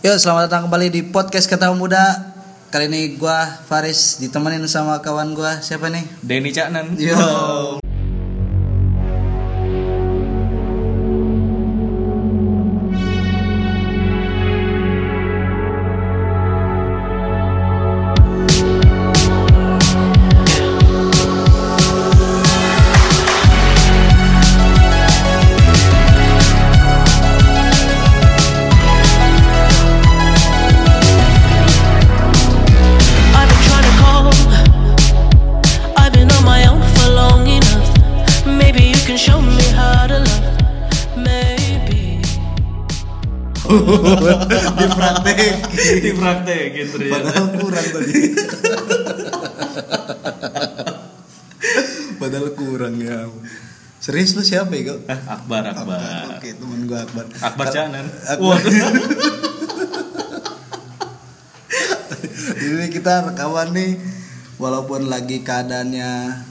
[0.00, 2.32] Yo, selamat datang kembali di podcast Kata Muda.
[2.72, 5.60] Kali ini gua Faris ditemenin sama kawan gua.
[5.60, 6.08] Siapa nih?
[6.24, 6.96] Denny Caknan.
[6.96, 7.79] Yo.
[46.20, 47.12] Praktek gitu ya.
[47.16, 48.14] Padahal kurang tadi.
[52.20, 53.18] Padahal kurang ya.
[54.00, 54.98] Serius lu siapa ya, Kak?
[55.12, 56.00] Eh, Akbar, Akbar.
[56.40, 57.24] Oke, temen gua Akbar.
[57.40, 58.06] Akbar Caknan.
[58.28, 58.60] Akbar.
[62.60, 63.96] Ini kita rekaman nih
[64.60, 66.44] walaupun lagi keadaannya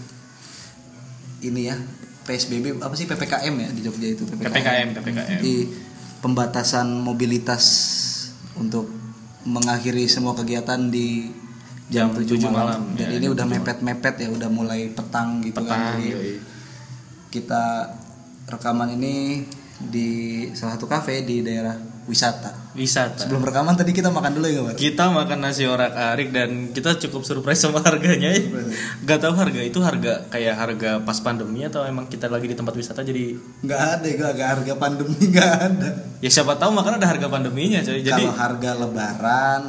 [1.46, 1.78] ini ya
[2.26, 5.38] PSBB apa sih PPKM ya di Jogja itu PPKM, PPKM.
[5.40, 5.56] Jadi
[6.22, 7.66] pembatasan mobilitas
[8.58, 8.99] untuk
[9.48, 11.32] mengakhiri semua kegiatan di
[11.90, 12.54] jam Jam 7 7 malam.
[12.54, 15.66] malam, Dan ya, ini udah 7 mepet-mepet ya, udah mulai petang gitu kan.
[15.66, 16.34] Petang, Jadi yoi.
[17.34, 17.64] kita
[18.50, 19.46] rekaman ini
[19.80, 20.10] di
[20.54, 22.74] salah satu kafe di daerah wisata.
[22.74, 23.22] Wisata.
[23.22, 24.74] Sebelum rekaman tadi kita makan dulu ya, Kabar?
[24.74, 28.34] Kita makan nasi orak arik dan kita cukup surprise sama harganya.
[29.06, 32.74] Gak tahu harga itu harga kayak harga pas pandemi atau emang kita lagi di tempat
[32.74, 35.90] wisata jadi Nggak ada, gak, gak harga pandemi nggak ada.
[36.18, 38.02] ya siapa tahu makan ada harga pandeminya coy.
[38.02, 39.62] Jadi Kalau harga lebaran,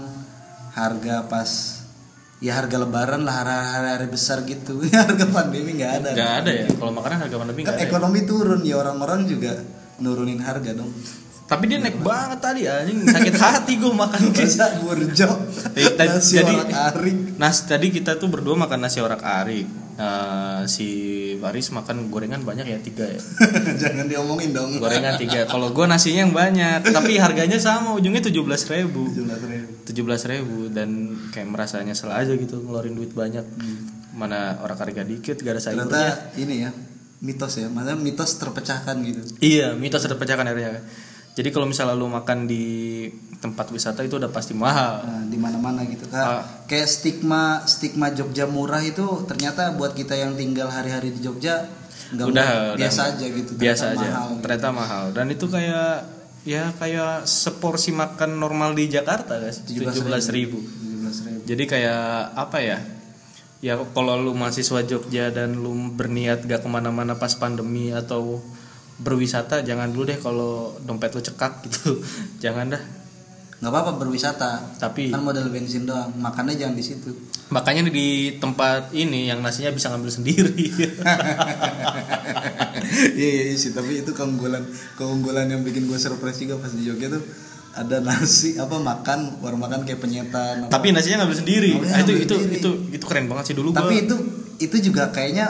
[0.73, 1.51] harga pas
[2.41, 4.81] ya harga lebaran lah hari-hari besar gitu.
[5.05, 6.09] harga pandemi nggak ada.
[6.17, 6.67] nggak ada ya.
[6.73, 7.85] Kalau makanan harga pandemi Kan ya.
[7.85, 9.61] ekonomi turun ya orang-orang juga
[10.01, 10.89] nurunin harga dong.
[11.51, 14.21] Tapi dia naik banget tadi anjing sakit hati gue makan.
[14.31, 15.31] Masa burjo,
[15.75, 17.17] Eh, nasi jadi- orak arik.
[17.35, 19.67] Nah tadi kita tuh berdua makan nasi orak arik.
[20.01, 20.89] Nah, si
[21.37, 23.21] Baris makan gorengan banyak ya tiga ya.
[23.85, 24.81] Jangan diomongin dong.
[24.81, 25.45] Gorengan tiga.
[25.45, 29.13] Kalau gue nasinya yang banyak, tapi harganya sama ujungnya tujuh belas ribu.
[29.13, 29.85] 17.000.
[29.93, 30.89] Tujuh belas ribu dan
[31.35, 33.45] kayak merasa nyesel aja gitu ngeluarin duit banyak.
[34.17, 35.85] Mana orak arik dikit, gak ada sayurnya.
[35.85, 36.71] Ternyata ini ya
[37.21, 39.21] mitos ya, maksudnya mitos terpecahkan gitu.
[39.37, 40.81] Iya, mitos terpecahkan akhirnya.
[41.41, 43.09] Jadi kalau misalnya lu makan di
[43.41, 45.01] tempat wisata itu udah pasti mahal.
[45.01, 46.45] Nah, di mana-mana gitu kan.
[46.45, 46.45] Ah.
[46.69, 51.81] Kayak stigma stigma Jogja murah itu ternyata buat kita yang tinggal hari-hari di Jogja
[52.11, 53.51] nggak udah biasa udah aja gitu.
[53.55, 54.43] biasa ternyata aja mahal gitu.
[54.43, 55.95] ternyata mahal dan itu kayak
[56.43, 61.47] ya kayak seporsi makan normal di Jakarta guys tujuh belas ribu 17.000.
[61.47, 62.79] jadi kayak apa ya
[63.63, 68.43] ya kalau lu mahasiswa Jogja dan lu berniat gak ke mana-mana pas pandemi atau
[69.01, 71.99] berwisata jangan dulu deh kalau dompet lu cekak gitu.
[72.45, 72.83] Jangan dah.
[73.59, 74.51] Nggak apa-apa berwisata.
[74.75, 77.13] Tapi kan modal bensin doang makannya jangan di situ.
[77.49, 80.65] Makanya di tempat ini yang nasinya bisa ngambil sendiri.
[82.91, 84.65] Iya iya sih tapi itu keunggulan
[84.97, 87.23] keunggulan yang bikin gue surprise juga pas di Jogja tuh
[87.73, 90.71] ada nasi apa makan warung makan kayak penyetan apa.
[90.71, 91.71] tapi nasinya ngambil sendiri.
[91.73, 92.57] Ngambilnya Ah, itu ngambil itu sendiri.
[92.57, 94.17] itu itu keren banget sih dulu tapi gua- itu
[94.59, 95.47] itu juga kayaknya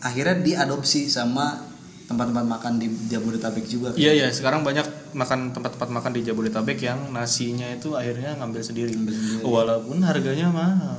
[0.00, 1.67] akhirnya diadopsi sama
[2.08, 4.28] tempat-tempat makan di Jabodetabek juga Iya iya.
[4.32, 8.96] Sekarang banyak makan tempat-tempat makan di Jabodetabek yang nasinya itu akhirnya ngambil sendiri.
[9.44, 10.96] Walaupun harganya mahal.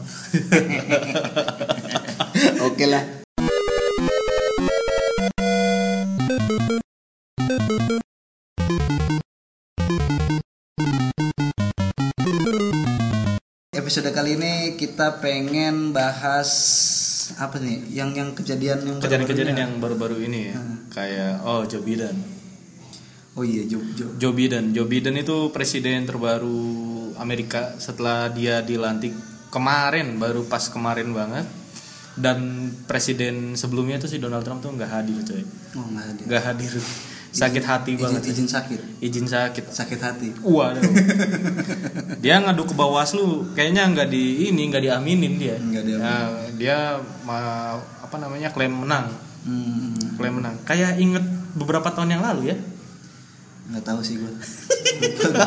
[2.70, 3.04] oke lah.
[13.74, 16.50] Episode kali ini kita pengen bahas
[17.36, 19.62] apa nih yang yang kejadian yang Kejadian-kejadian baru-barunya.
[19.62, 20.56] yang baru-baru ini ya.
[20.90, 22.16] Kayak oh Joe Biden.
[23.34, 24.72] oh iya Joe Joe Joe Biden.
[24.72, 26.58] Joe Biden itu presiden terbaru
[27.16, 29.14] Amerika setelah dia dilantik
[29.48, 31.46] kemarin baru pas kemarin banget.
[32.16, 32.40] Dan
[32.84, 35.40] presiden sebelumnya itu si Donald Trump tuh nggak hadir coy.
[35.78, 36.72] oh nggak ada Nggak hadir.
[37.30, 38.22] Sakit hati izin, banget.
[38.26, 39.70] izin sakit Izin sakit.
[39.70, 40.82] sakit hati Waduh.
[42.26, 45.56] dia ngadu ke Bawaslu, kayaknya nggak di ini nggak diaminin dia.
[45.56, 46.10] Nggak diaminin.
[46.10, 46.26] Nah,
[46.58, 46.78] dia
[47.22, 49.14] ma- apa namanya klaim menang,
[49.46, 50.58] hmm, klaim menang.
[50.66, 51.22] Kayak inget
[51.54, 52.58] beberapa tahun yang lalu ya.
[53.70, 54.26] nggak tahu sih gue
[55.30, 55.46] lupa,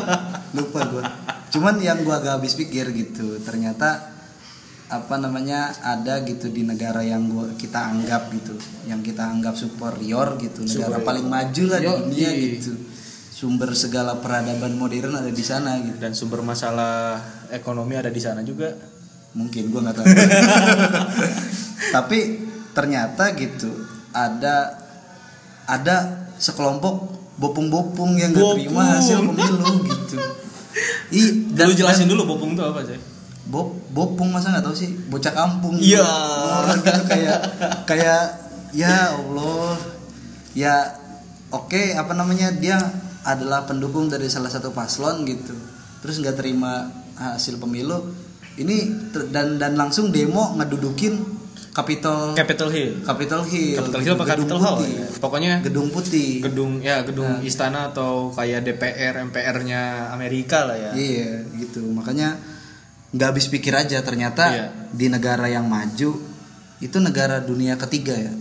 [0.55, 1.03] lupa gue
[1.51, 4.12] cuman yang gue agak habis pikir gitu ternyata
[4.93, 8.53] apa namanya ada gitu di negara yang gua kita anggap gitu
[8.85, 11.07] yang kita anggap superior gitu negara Superior.
[11.07, 12.71] paling maju lah di dunia gitu
[13.33, 17.17] sumber segala peradaban modern ada di sana gitu Dan sumber masalah
[17.49, 18.69] ekonomi ada di sana juga.
[19.33, 20.05] mungkin gue nggak tahu
[21.97, 22.19] tapi
[22.77, 23.73] ternyata gitu
[24.13, 24.77] ada
[25.65, 26.95] ada sekelompok
[27.41, 30.17] bopung-bopung yang gak terima hasil pemilu gitu
[31.17, 32.97] Ih, Lu jelasin dulu bopung itu apa sih?
[33.43, 35.99] Bob bopung masa nggak tahu sih bocah kampung Iya.
[36.63, 37.39] orang gitu kayak
[37.83, 38.21] kayak
[38.71, 39.75] ya Allah
[40.55, 40.75] ya
[41.51, 42.79] oke apa namanya dia
[43.23, 45.53] adalah pendukung dari salah satu paslon gitu
[45.99, 48.15] terus nggak terima hasil pemilu
[48.55, 48.89] ini
[49.31, 51.43] dan dan langsung demo ngedudukin
[51.73, 53.01] Capitol Capitol Hill.
[53.01, 54.77] Capitol Hill Capitol Hill apa Capitol Hall?
[54.77, 54.93] putih.
[54.93, 55.07] ya?
[55.17, 60.91] Pokoknya gedung putih gedung ya gedung istana atau kayak DPR MPR-nya Amerika lah ya.
[60.93, 62.37] Iya gitu makanya
[63.13, 64.65] nggak habis pikir aja ternyata Iya.
[64.89, 66.11] di negara yang maju
[66.79, 68.33] itu negara dunia ketiga ya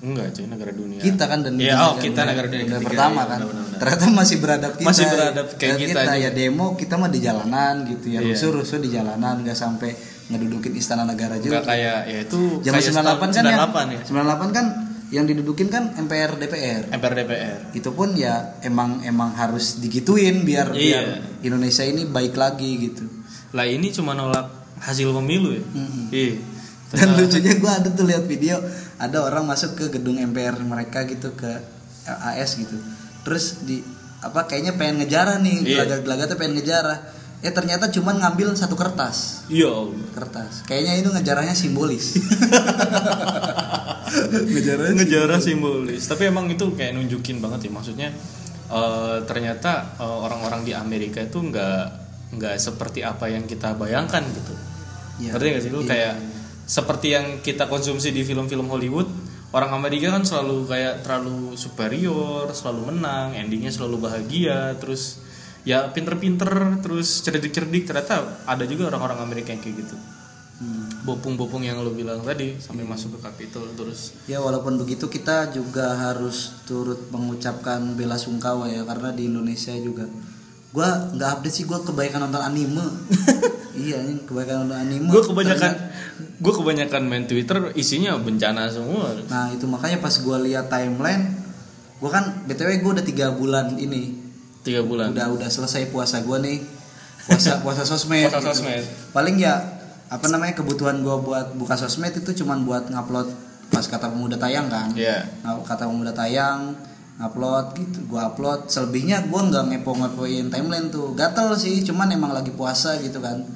[0.00, 0.98] Enggak, cuy, negara dunia.
[0.98, 3.78] kita kan dan Iya, oh, kita negara dunia ketiga, pertama iya, kan benar-benar.
[3.78, 6.14] ternyata masih beradab kita Masih beradab kayak kita juga.
[6.18, 8.26] ya demo kita mah di jalanan gitu ya Iya.
[8.28, 9.90] rusuh rusuh di jalanan nggak sampai
[10.24, 14.00] ngedudukin istana negara Enggak juga kayak ya itu zaman kayak 98 kan 98 ya.
[14.04, 14.66] 98 kan
[15.08, 17.58] yang didudukin kan MPR DPR MPR DPR.
[17.70, 20.82] itu pun ya emang emang harus digituin biar Iya.
[20.98, 21.04] biar
[21.44, 23.04] Indonesia ini baik lagi gitu
[23.52, 25.62] Lah ini cuma nolak hasil pemilu ya.
[25.62, 26.06] Mm-mm.
[26.10, 26.34] Iya.
[26.92, 28.60] dan lucunya gue ada tuh lihat video
[28.98, 31.48] ada orang masuk ke gedung MPR mereka gitu ke
[32.04, 32.76] AS gitu
[33.22, 33.80] terus di
[34.20, 35.88] apa kayaknya pengen ngejarah nih Iya.
[35.88, 36.98] gelagat-gelagatnya pengen ngejarah
[37.40, 39.72] ya ternyata cuman ngambil satu kertas Iya.
[39.72, 40.04] Allah.
[40.12, 42.12] kertas kayaknya itu ngejarahnya simbolis
[44.52, 46.02] ngejarahnya Ngejarah simbolis.
[46.04, 48.08] Tapi emang itu kayak nunjukin banget ya maksudnya
[48.68, 52.01] eh, ternyata eh, orang-orang di Amerika itu nggak
[52.32, 54.54] nggak seperti apa yang kita bayangkan gitu.
[55.20, 55.36] Iya.
[55.36, 55.88] Ngerti gak sih lu Iya.
[55.88, 56.14] kayak
[56.64, 59.06] seperti yang kita konsumsi di film-film Hollywood
[59.52, 65.20] orang Amerika kan selalu kayak terlalu superior selalu menang endingnya selalu bahagia terus
[65.62, 66.48] ya pinter-pinter
[66.80, 69.96] terus cerdik-cerdik ternyata ada juga orang-orang Amerika yang kayak gitu
[70.52, 70.86] Hmm.
[71.02, 75.90] bopung-bopung yang lo bilang tadi sampai masuk ke Capitol terus Ya walaupun begitu kita juga
[75.98, 80.06] harus turut mengucapkan bela sungkawa ya karena di Indonesia juga
[80.72, 82.82] gua nggak update sih gua kebaikan nonton anime.
[83.72, 85.08] Iya ini kebaikan nonton anime.
[85.08, 85.72] Gue kebanyakan
[86.44, 89.16] gue kebanyakan main Twitter isinya bencana semua.
[89.32, 91.40] Nah itu makanya pas gua lihat timeline
[91.96, 94.12] gua kan btw gua udah tiga bulan ini.
[94.60, 95.16] Tiga bulan.
[95.16, 96.60] Udah udah selesai puasa gua nih.
[97.24, 98.60] Puasa puasa sosmed Puasa gitu.
[98.60, 98.84] sosmed.
[99.16, 99.56] paling ya
[100.12, 103.32] apa namanya kebutuhan gua buat buka sosmed itu cuman buat ngupload
[103.72, 104.92] pas kata pemuda tayang kan.
[104.92, 105.24] Iya.
[105.40, 106.76] Nah, kata pemuda tayang
[107.22, 108.66] upload gitu gua upload.
[108.66, 111.14] Selebihnya gua nggak ngepo ngepoin timeline tuh.
[111.14, 113.46] Gatel sih cuman emang lagi puasa gitu kan.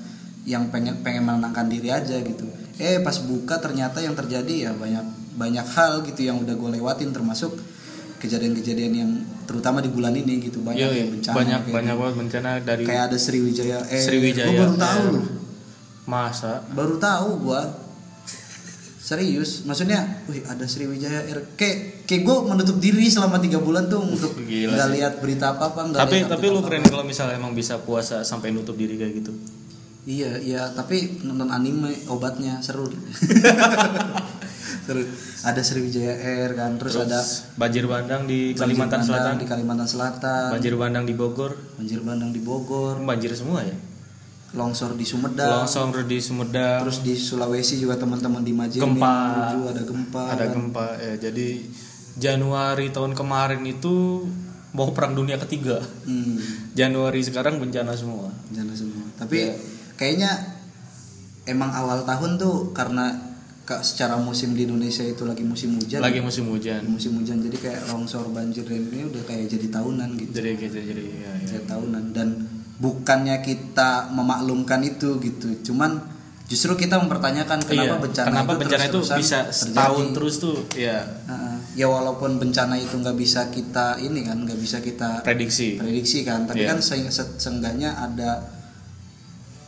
[0.47, 2.47] Yang pengen pengen menenangkan diri aja gitu.
[2.79, 5.03] Eh pas buka ternyata yang terjadi ya banyak
[5.37, 7.53] banyak hal gitu yang udah gue lewatin termasuk
[8.17, 9.11] kejadian-kejadian yang
[9.45, 10.65] terutama di bulan ini gitu.
[10.65, 11.07] Banyak Iya, ya iya.
[11.13, 12.01] bencana banyak kayak banyak gitu.
[12.01, 13.79] banget bencana dari kayak ada Sriwijaya.
[13.93, 15.13] Eh Sriwijaya, gua baru tahu eh.
[15.13, 15.27] loh.
[16.07, 16.53] Masa?
[16.73, 17.61] Baru tahu gua
[19.07, 19.63] serius?
[19.63, 24.35] Maksudnya wih ada Sriwijaya Air kayak kayak gue menutup diri selama tiga bulan tuh untuk
[24.51, 27.79] Gila nggak lihat berita apa apa nggak tapi tapi lu keren kalau misalnya emang bisa
[27.79, 29.31] puasa sampai nutup diri kayak gitu.
[30.11, 32.91] Iya iya tapi nonton anime obatnya seru.
[34.87, 35.03] Seru.
[35.43, 37.19] Ada Sriwijaya Air kan terus, ada
[37.59, 39.35] banjir bandang di Kalimantan bandang Selatan.
[39.35, 40.49] di Kalimantan Selatan.
[40.55, 41.59] Banjir bandang di Bogor.
[41.75, 43.03] Banjir bandang di Bogor.
[43.03, 43.75] Banjir semua ya
[44.53, 49.17] longsor di Sumedang longsor di Sumedang terus di Sulawesi juga teman-teman di Majene Gempa.
[49.67, 50.55] Ada gempa ada kan.
[50.55, 51.49] gempa ya jadi
[52.17, 54.25] Januari tahun kemarin itu
[54.73, 56.73] mau perang dunia ketiga hmm.
[56.73, 59.53] Januari sekarang bencana semua bencana semua tapi Iya.
[59.97, 60.31] kayaknya
[61.45, 63.13] emang awal tahun tuh karena
[63.65, 67.57] ka- secara musim di Indonesia itu lagi musim hujan lagi musim hujan musim hujan jadi
[67.57, 71.47] kayak longsor banjir dan ini udah kayak jadi tahunan gitu jadi gitu jadi ya, ya.
[71.51, 72.29] jadi tahunan dan
[72.77, 75.49] bukannya kita memaklumkan itu gitu.
[75.65, 75.97] Cuman
[76.45, 79.51] justru kita mempertanyakan kenapa Iya, bencana kenapa itu bencana itu bisa terjadi.
[79.51, 81.57] setahun terus tuh ya Heeh.
[81.75, 85.75] ya walaupun bencana itu nggak bisa kita ini kan nggak bisa kita prediksi.
[85.75, 86.45] prediksi kan.
[86.45, 86.71] Tapi Iya.
[86.71, 88.47] kan se se- seenggaknya ada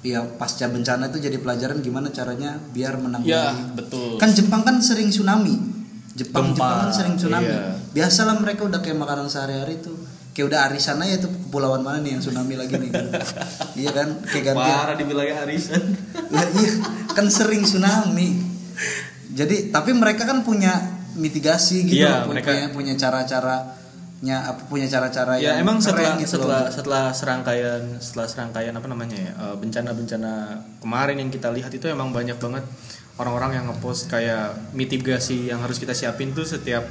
[0.01, 3.27] ya pasca bencana itu jadi pelajaran gimana caranya biar menanggulangi
[3.59, 4.15] ya betul.
[4.15, 5.59] Kan Jepang kan sering tsunami.
[6.15, 7.47] Jepang Gempa, Jepang kan sering tsunami.
[7.47, 7.63] iya.
[7.89, 9.95] biasalah mereka udah kayak makanan sehari-hari tuh
[10.39, 12.95] kayak udah arisan aja tuh kepulauan mana nih yang tsunami lagi nih
[13.75, 14.23] iya kan?
[14.23, 15.83] Kayak gantian parah di wilayah arisan.
[16.31, 16.71] Ya, iya.
[17.11, 18.39] Kan sering tsunami.
[19.35, 20.79] Jadi tapi mereka kan punya
[21.13, 26.15] mitigasi gitu Iya, punya, mereka- punya punya cara-caranya apa punya cara-cara ya yang emang setelah
[26.15, 26.71] gitu setelah loh.
[26.71, 30.33] setelah serangkaian setelah serangkaian apa namanya ya eh, bencana-bencana
[30.79, 32.63] kemarin yang kita lihat itu emang banyak banget
[33.15, 36.87] orang-orang yang ngepost kayak mitigasi yang harus kita siapin tuh setiap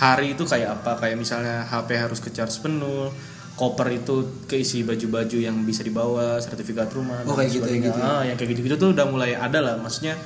[0.00, 0.96] hari itu kayak apa?
[0.96, 3.12] Kayak misalnya HP harus ke charge penuh
[3.54, 8.00] koper itu keisi baju-baju yang bisa dibawa sertifikat rumah Oh, kayak gitu, gitu.
[8.00, 9.76] Ah, yang kayak gitu-gitu tuh udah mulai ada lah.
[9.76, 10.16] Maksudnya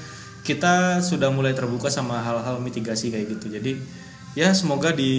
[0.47, 3.51] kita sudah mulai terbuka sama hal-hal mitigasi kayak gitu.
[3.51, 3.75] Jadi
[4.39, 5.11] ya semoga di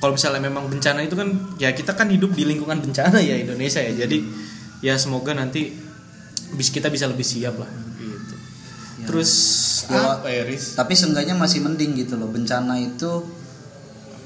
[0.00, 1.28] kalau misalnya memang bencana itu kan
[1.60, 3.92] ya kita kan hidup di lingkungan bencana ya Indonesia ya.
[4.08, 4.24] Jadi
[4.80, 5.76] ya semoga nanti
[6.56, 7.68] bis kita bisa lebih siap lah
[8.00, 8.34] gitu.
[9.04, 9.32] Terus
[9.84, 10.80] Ya, apa ya Riz?
[10.80, 12.32] tapi seenggaknya masih mending gitu loh.
[12.32, 13.20] Bencana itu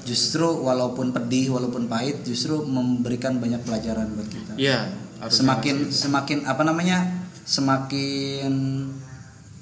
[0.03, 4.87] justru walaupun pedih walaupun pahit justru memberikan banyak pelajaran buat kita ya
[5.27, 8.53] semakin semakin apa namanya semakin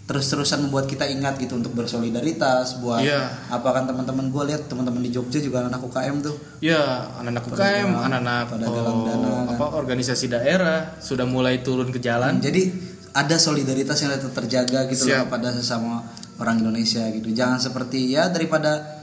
[0.07, 3.27] terus-terusan membuat kita ingat gitu untuk bersolidaritas buat Iya.
[3.51, 6.31] apa kan teman-teman gue lihat teman-teman di Jogja juga anak UKM tuh
[6.63, 9.45] Ya, anak-anak UKM, anak-anak pada oh, dana, kan.
[9.59, 12.39] apa organisasi daerah sudah mulai turun ke jalan.
[12.39, 12.71] jadi
[13.11, 15.27] ada solidaritas yang tetap terjaga gitu Siap.
[15.27, 16.07] loh pada sesama
[16.39, 18.96] orang Indonesia gitu jangan seperti ya daripada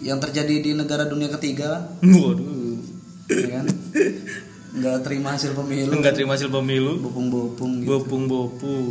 [0.00, 2.80] yang terjadi di negara dunia ketiga kan Waduh.
[3.28, 3.66] ya kan
[4.70, 7.02] nggak terima hasil pemilu Enggak terima hasil pemilu.
[7.02, 7.88] bopung-bopung gitu.
[7.90, 8.86] Bopung-bopung.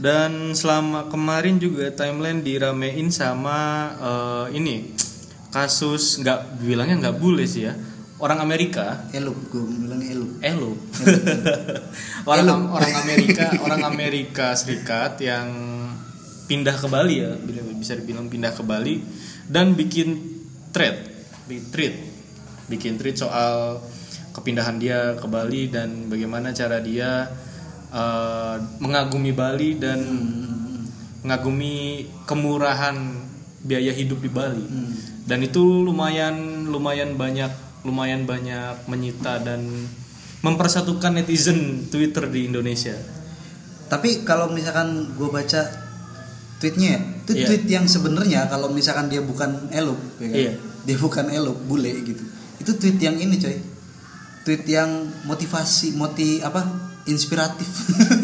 [0.00, 3.58] Dan selama kemarin juga timeline diramein sama
[4.00, 4.96] eh, ini
[5.52, 7.74] kasus nggak bilangnya nggak boleh sih ya
[8.20, 9.08] orang Amerika?
[9.16, 10.30] Elup gue bilang elup.
[10.44, 10.76] Elo.
[12.30, 15.48] orang orang Amerika, orang Amerika Serikat yang
[16.46, 17.32] pindah ke Bali ya,
[17.78, 19.00] bisa dibilang pindah ke Bali
[19.48, 20.18] dan bikin
[20.74, 20.96] thread,
[21.46, 21.94] bikin tweet,
[22.66, 23.80] bikin tweet soal
[24.34, 27.26] kepindahan dia ke Bali dan bagaimana cara dia
[27.90, 30.00] eh, mengagumi Bali dan
[31.22, 32.96] mengagumi kemurahan
[33.62, 34.66] biaya hidup di Bali.
[35.22, 39.64] Dan itu lumayan lumayan banyak lumayan banyak menyita dan
[40.40, 42.96] mempersatukan netizen Twitter di Indonesia.
[43.86, 45.62] Tapi kalau misalkan gue baca
[46.56, 47.46] tweetnya ya, itu Iya.
[47.46, 50.38] tweet yang sebenarnya kalau misalkan dia bukan elup, ya kan?
[50.38, 50.52] Iya.
[50.80, 52.24] dia bukan elup, bule gitu.
[52.56, 53.56] Itu tweet yang ini coy,
[54.42, 54.88] tweet yang
[55.24, 56.64] motivasi, moti apa,
[57.04, 57.68] inspiratif.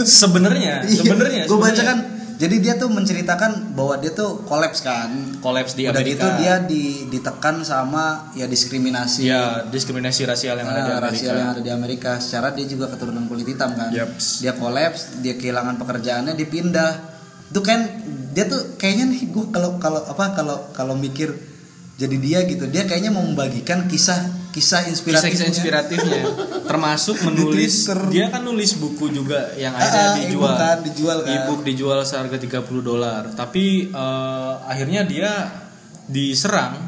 [0.00, 1.84] Sebenarnya, Iya, sebenarnya gue baca sebenarnya.
[1.84, 1.98] kan,
[2.36, 5.08] jadi dia tuh menceritakan bahwa dia tuh kolaps kan.
[5.38, 6.12] kolaps di Udah Amerika.
[6.12, 9.24] gitu dia di, ditekan sama ya diskriminasi.
[9.24, 11.10] ya diskriminasi rasial yang ada di Nah, Amerika.
[11.10, 14.40] rasial yang ada di Amerika secara dia juga keturunan kulit hitam kan Yaps.
[14.40, 16.92] dia kolaps dia kehilangan pekerjaannya dia pindah
[17.46, 17.80] itu kan
[18.30, 21.32] dia tuh kayaknya nih gue kalau kalau apa kalau kalau mikir
[21.96, 24.20] jadi dia gitu dia kayaknya mau membagikan kisah
[24.52, 26.20] kisah inspiratifnya Kisah-kisah inspiratifnya
[26.64, 30.32] termasuk menulis dia kan nulis buku juga yang Ah, akhirnya ah, dijual.
[30.32, 31.32] e-book kan, dijual kan.
[31.34, 33.22] E-book dijual seharga 30 dolar.
[33.32, 35.30] Tapi eh, akhirnya dia
[36.06, 36.80] diserang,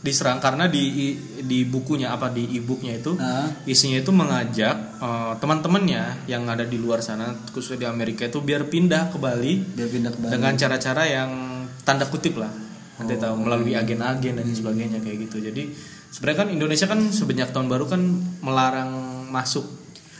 [0.00, 3.48] diserang karena di di bukunya apa di e-booknya itu Ah.
[3.64, 8.64] isinya itu mengajak eh, teman-temannya yang ada di luar sana khususnya di Amerika itu biar
[8.64, 11.30] pindah ke Bali dia pindah ke Bali dengan cara-cara yang
[11.80, 12.52] tanda kutip lah
[12.96, 15.42] nanti Oh, tahu melalui agen-agen dan sebagainya kayak gitu.
[15.42, 15.70] Jadi
[16.08, 18.00] sebenarnya kan Indonesia kan sebanyak tahun baru kan
[18.40, 18.90] melarang
[19.28, 19.66] masuk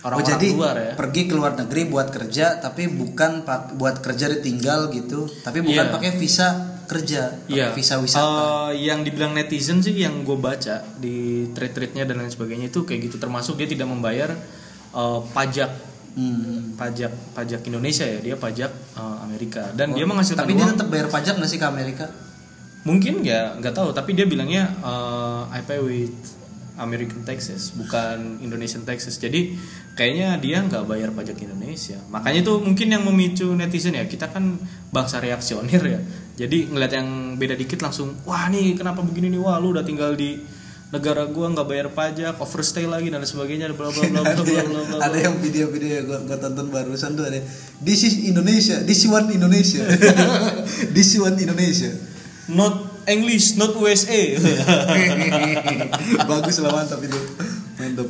[0.02, 0.92] Oh orang-orang jadi luar ya.
[0.94, 5.24] pergi ke luar negeri buat kerja tapi bukan pak- buat kerja ditinggal gitu.
[5.40, 5.92] Tapi bukan Iya.
[5.92, 6.48] pakai visa
[6.84, 8.20] kerja pakai Iya, visa wisata.
[8.68, 13.08] Eh, yang dibilang netizen sih yang gue baca di tweet-tweetnya dan lain sebagainya itu kayak
[13.08, 13.16] gitu.
[13.16, 14.28] Termasuk dia tidak membayar
[14.90, 15.96] eh, pajak.
[16.14, 16.78] Hmm.
[16.78, 19.72] pajak pajak Indonesia ya dia pajak eh, Amerika.
[19.72, 20.72] Dan dia menghasilkan tapi dia uang.
[20.74, 22.06] tetap bayar pajak nggak sih ke Amerika
[22.84, 28.82] mungkin ya nggak tahu tapi dia bilangnya eh, I pay with American taxes bukan Indonesian
[28.82, 29.22] taxes.
[29.22, 29.54] Jadi
[29.94, 32.02] kayaknya dia nggak bayar pajak Indonesia.
[32.10, 34.10] Makanya itu mungkin yang memicu netizen ya.
[34.10, 34.58] Kita kan
[34.90, 36.00] bangsa reaksioner ya.
[36.34, 39.40] Jadi ngeliat yang beda dikit langsung wah nih kenapa begini nih?
[39.40, 40.42] Wah lu udah tinggal di
[40.90, 44.54] negara gua nggak bayar pajak overstay lagi dan sebagainya bla bla bla bla ada bla
[44.54, 44.98] yang, bla bla.
[45.02, 47.42] ada yang video-video yang gua, gua tonton barusan tuh ada
[47.82, 49.82] this is Indonesia this one Indonesia.
[50.94, 52.13] This one Indonesia
[52.52, 54.36] not English not USA
[56.30, 57.18] bagus lah mantap itu.
[57.80, 58.08] Mantap.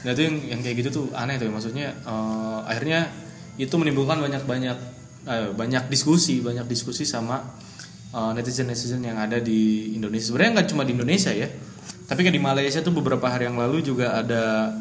[0.00, 3.08] Nah itu yang, yang kayak gitu tuh aneh tuh maksudnya eh, akhirnya
[3.60, 4.78] itu menimbulkan banyak banyak
[5.28, 7.40] eh, banyak diskusi banyak diskusi sama
[8.10, 10.34] netizen netizen yang ada di Indonesia.
[10.34, 11.46] Sebenarnya nggak cuma di Indonesia ya
[12.10, 14.74] tapi kayak di Malaysia tuh beberapa hari yang lalu juga ada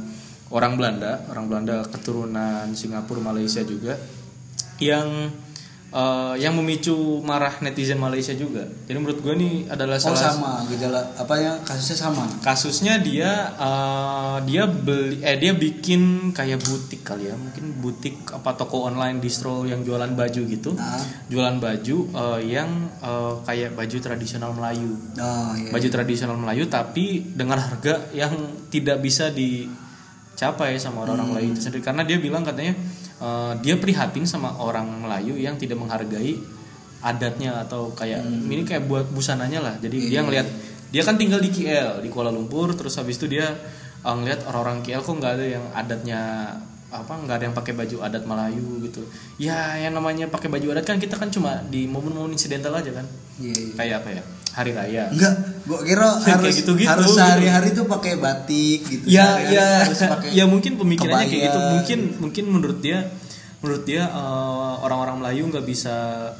[0.49, 4.01] orang Belanda orang Belanda keturunan Singapura Malaysia juga
[4.81, 5.29] yang
[5.89, 6.93] eh, yang memicu
[7.25, 8.61] marah netizen Malaysia juga.
[8.85, 10.51] Jadi menurut gue nih adalah oh salah sama.
[10.69, 12.25] Gejala apa ya kasusnya sama?
[12.45, 17.35] Kasusnya dia eh, dia beli eh dia bikin kayak butik kali ya.
[17.35, 20.71] Mungkin butik apa toko online distro yang jualan baju gitu.
[20.77, 21.01] Ah.
[21.27, 22.69] jualan baju eh, yang
[23.01, 24.93] eh, kayak baju tradisional Melayu.
[25.17, 28.33] Oh iya baju tradisional Melayu tapi dengan harga yang
[28.67, 31.83] tidak bisa dicapai sama orang-orang Melayu itu sendiri.
[31.85, 32.75] Karena dia bilang katanya
[33.19, 36.39] eh, dia prihatin sama orang Melayu yang tidak menghargai
[36.99, 39.75] adatnya atau kayak ini kayak buat busananya lah.
[39.79, 40.47] Jadi dia ngelihat
[40.89, 43.47] dia kan tinggal di KL di Kuala Lumpur terus habis itu dia
[44.03, 46.21] eh, ngelihat orang-orang KL kok nggak ada yang adatnya
[46.89, 49.05] apa nggak ada yang pakai baju adat Melayu gitu.
[49.37, 53.05] Ya yang namanya pakai baju adat kan kita kan cuma di momen-momen insidental aja kan.
[53.39, 53.73] Iya, iya.
[53.77, 54.23] kayak apa ya
[54.59, 56.89] hari raya Enggak, gua kira Kayak harus gitu-gitu.
[56.91, 59.05] harus sehari-hari tuh pakai batik gitu.
[59.07, 61.71] ya ya harus pakai ya mungkin pemikirannya kayak gitu kebaya.
[61.73, 62.99] mungkin mungkin menurut dia
[63.59, 65.95] menurut dia eh, orang-orang Melayu nggak bisa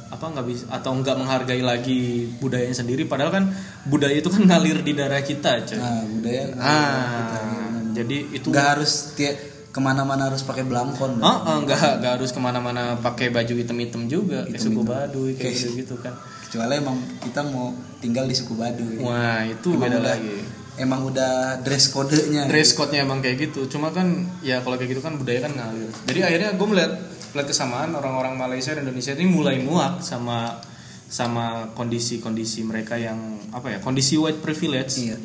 [0.08, 3.44] apa nggak bisa atau nggak menghargai lagi budayanya sendiri padahal kan
[3.84, 5.76] budaya itu kan ngalir di darah kita coy.
[5.76, 9.36] Nah, budaya ah jadi itu nggak harus tiap
[9.70, 11.22] ke mana-mana harus pakai belangkon.
[11.22, 15.54] Oh, oh, nggak nggak harus ke mana-mana pakai baju hitam-hitam juga kayak suku Baduy Kayak-
[15.54, 16.16] gitu gitu kan
[16.50, 18.98] Kecuali emang kita mau tinggal di suku Baduy.
[18.98, 20.36] wah itu Emang beda udah- lagi
[20.74, 22.48] Emang udah dress kodenya.
[22.48, 25.92] dress code-nya emang kayak gitu cuma kan ya kalau kayak gitu kan budaya kan ngalir
[26.04, 26.92] jadi akhirnya gue melihat
[27.30, 30.56] melihat kesamaan orang-orang Malaysia dan Indonesia ini mulai muak sama
[31.04, 33.18] sama kondisi-kondisi mereka yang
[33.50, 35.20] apa ya kondisi white privilege Iya.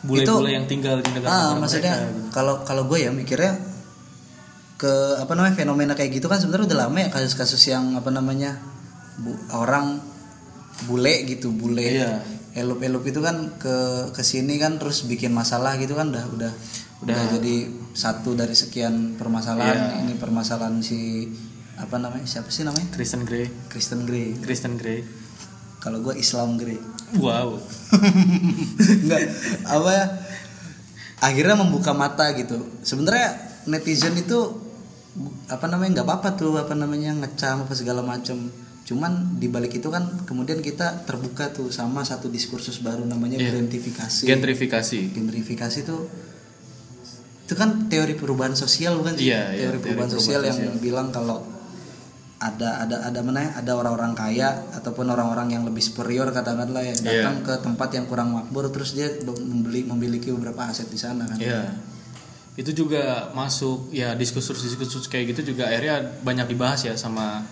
[0.00, 2.30] bule-bule yang tinggal di negara, Ah, negara maksudnya mereka gitu.
[2.30, 3.52] kalau kalau gue ya mikirnya
[4.76, 8.58] ke apa namanya fenomena kayak gitu kan sebenarnya udah lama ya kasus-kasus yang apa namanya
[9.16, 9.98] bu- orang
[10.86, 11.84] bule gitu bule.
[11.84, 12.22] Iya.
[12.52, 13.76] elup-elup itu kan ke
[14.12, 16.52] ke sini kan terus bikin masalah gitu kan udah udah
[17.00, 17.64] udah jadi
[17.96, 19.98] satu dari sekian permasalahan.
[19.98, 20.04] Iya.
[20.04, 21.32] ini permasalahan si
[21.80, 22.92] apa namanya siapa sih namanya?
[22.92, 23.48] Kristen Grey.
[23.72, 24.36] Kristen Grey.
[24.38, 25.00] Kristen Grey.
[25.80, 26.78] Kalau gue Islam Grey.
[27.16, 27.56] Wow.
[29.02, 29.20] Enggak
[29.66, 30.04] apa ya
[31.22, 32.60] akhirnya membuka mata gitu.
[32.84, 33.34] Sebenarnya
[33.66, 34.60] netizen itu
[35.46, 38.48] apa namanya nggak apa-apa tuh apa namanya ngecam apa segala macam
[38.82, 43.54] cuman di balik itu kan kemudian kita terbuka tuh sama satu diskursus baru namanya Iya.
[43.56, 46.10] gentrifikasi gentrifikasi gentrifikasi tuh
[47.42, 50.56] itu kan teori perubahan sosial bukan sih Iya, iya, teori teori perubahan perubahan sosial yang
[50.58, 50.80] sosial.
[50.80, 51.38] bilang kalau
[52.38, 56.90] ada ada ada mana ya, ada orang-orang kaya ataupun orang-orang yang lebih superior katakanlah ya
[56.90, 57.02] Iya.
[57.22, 61.38] datang ke tempat yang kurang makmur terus dia membeli memiliki beberapa aset di sana kan
[61.38, 61.70] Iya.
[62.52, 67.46] Itu juga masuk ya diskursus-diskursus kayak gitu juga akhirnya banyak dibahas ya sama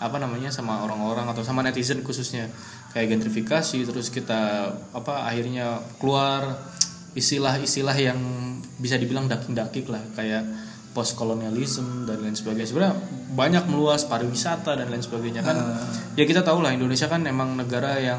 [0.00, 2.48] apa namanya sama orang-orang atau sama netizen khususnya.
[2.90, 6.58] Kayak gentrifikasi terus kita apa akhirnya keluar
[7.12, 8.18] istilah-istilah yang
[8.80, 10.00] bisa dibilang dakik-dakik lah.
[10.16, 10.48] Kayak
[10.90, 12.66] post kolonialisme dan lain sebagainya.
[12.66, 12.96] Sebenarnya
[13.36, 15.44] banyak meluas pariwisata dan lain sebagainya.
[15.44, 15.60] Kan
[16.16, 18.18] ya kita tahu lah Indonesia kan emang negara yang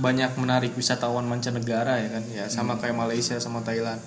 [0.00, 2.24] banyak menarik wisatawan mancanegara ya kan.
[2.32, 4.00] Ya sama kayak Malaysia sama Thailand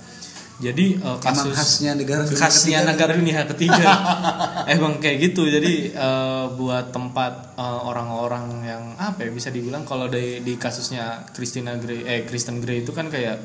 [0.55, 2.89] jadi emang kasus khasnya negara dunia khasnya ketiga.
[2.89, 3.89] negara dunia ketiga
[4.75, 10.05] emang kayak gitu jadi eh, buat tempat eh, orang-orang yang apa ya bisa dibilang kalau
[10.07, 13.41] di di kasusnya Christina Grey eh Kristen Grey itu kan kayak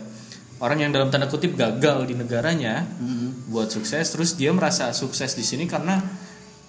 [0.59, 3.49] orang yang dalam tanda kutip gagal di negaranya Mhm.
[3.49, 6.03] buat sukses terus dia merasa sukses di sini karena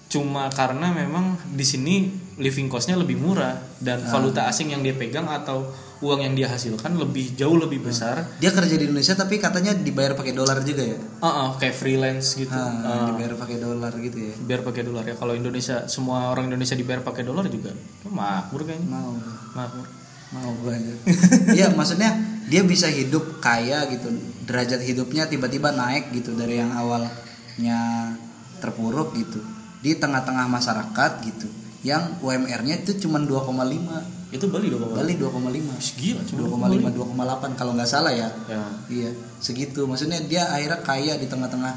[0.06, 4.10] cuma karena memang di sini living costnya lebih murah dan Ah.
[4.10, 5.70] valuta asing yang dia pegang atau
[6.00, 8.24] uang yang dia hasilkan lebih jauh lebih besar.
[8.40, 10.98] Dia kerja di Indonesia tapi katanya dibayar pakai dolar juga ya?
[11.20, 12.52] Ah, ah, kayak freelance gitu.
[12.52, 14.34] Ah, dibayar pakai dolar gitu ya?
[14.40, 15.14] Biar pakai dolar ya.
[15.14, 17.78] Kalau Indonesia semua orang Indonesia dibayar pakai dolar juga ya
[18.10, 18.88] makmur kayaknya.
[18.88, 19.12] Mau.
[19.54, 19.86] Makmur.
[20.30, 20.94] Mau banget
[21.58, 22.14] Iya maksudnya
[22.46, 24.14] dia bisa hidup kaya gitu
[24.46, 28.14] derajat hidupnya tiba-tiba naik gitu dari yang awalnya
[28.62, 29.42] terpuruk gitu
[29.82, 31.50] di tengah-tengah masyarakat gitu
[31.82, 36.38] yang UMR-nya itu cuma 2,5 itu Bali dong Bali 2,5 gila cuma
[36.70, 38.30] 2,5 2,8 kalau nggak salah ya.
[38.46, 38.62] Ya.
[38.86, 39.10] Iya
[39.42, 39.84] segitu.
[39.90, 41.74] Maksudnya dia akhirnya kaya di tengah-tengah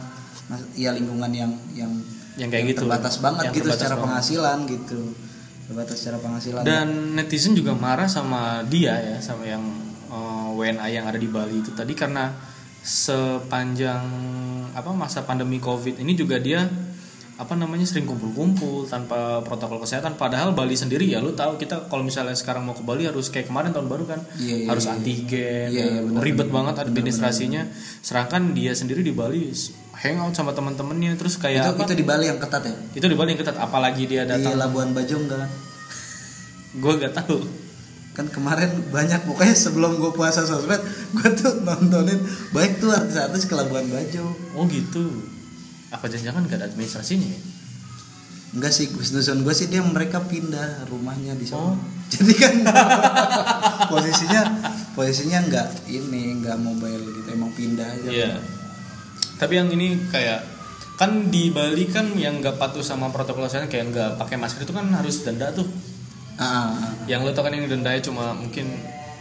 [0.78, 1.90] ya lingkungan yang yang
[2.34, 2.80] Yang kayak gitu.
[2.86, 4.04] terbatas banget Yang gitu terbatas secara banget.
[4.06, 5.00] penghasilan gitu.
[5.64, 6.62] Terbatas secara penghasilan.
[6.66, 6.88] Dan
[7.18, 9.64] netizen juga marah sama dia ya sama yang
[10.10, 12.34] eh, WNA yang ada di Bali itu tadi karena
[12.84, 14.04] sepanjang
[14.76, 16.68] apa masa pandemi Covid ini juga dia
[17.34, 20.14] apa namanya sering kumpul-kumpul tanpa protokol kesehatan.
[20.22, 23.50] Padahal Bali sendiri ya lu tahu kita kalau misalnya sekarang mau ke Bali harus kayak
[23.50, 24.94] kemarin tahun baru kan Iya, iya, harus iya.
[24.94, 27.66] antigen Iya, iya, benar, ribet banget administrasinya.
[28.06, 29.50] Sedangkan dia sendiri di Bali
[29.98, 31.90] hangout sama teman-temannya terus itu kayak apa?
[31.90, 32.76] itu di Bali yang ketat ya?
[32.94, 35.50] Itu di Bali yang ketat apalagi dia di datang Labuan Bajo enggak?
[36.78, 37.42] Gue gak tahu.
[38.14, 40.78] Kan kemarin banyak pokoknya sebelum gue puasa sosmed
[41.18, 42.22] gue tuh nontonin
[42.54, 44.38] baik tuh artis-artis ke Labuan Bajo.
[44.54, 45.33] Oh gitu.
[45.94, 47.42] Apa jangan-jangan gak ada administrasinya ya?
[48.54, 51.74] enggak sih Gus Dusun gue sih dia mereka pindah rumahnya di Oh.
[51.74, 51.82] sana
[52.14, 52.54] jadi kan
[53.90, 54.42] posisinya
[54.94, 58.38] posisinya enggak ini enggak mobile gitu emang pindah aja Iya.
[59.34, 60.46] Tapi yang ini kayak
[60.94, 64.72] kan di Bali kan yang nggak patuh sama protokol kesehatan kayak nggak pakai masker itu
[64.72, 65.66] kan harus denda tuh.
[66.38, 66.92] Ah, ah, ah.
[67.10, 68.70] Yang lo tau kan ini dendanya cuma mungkin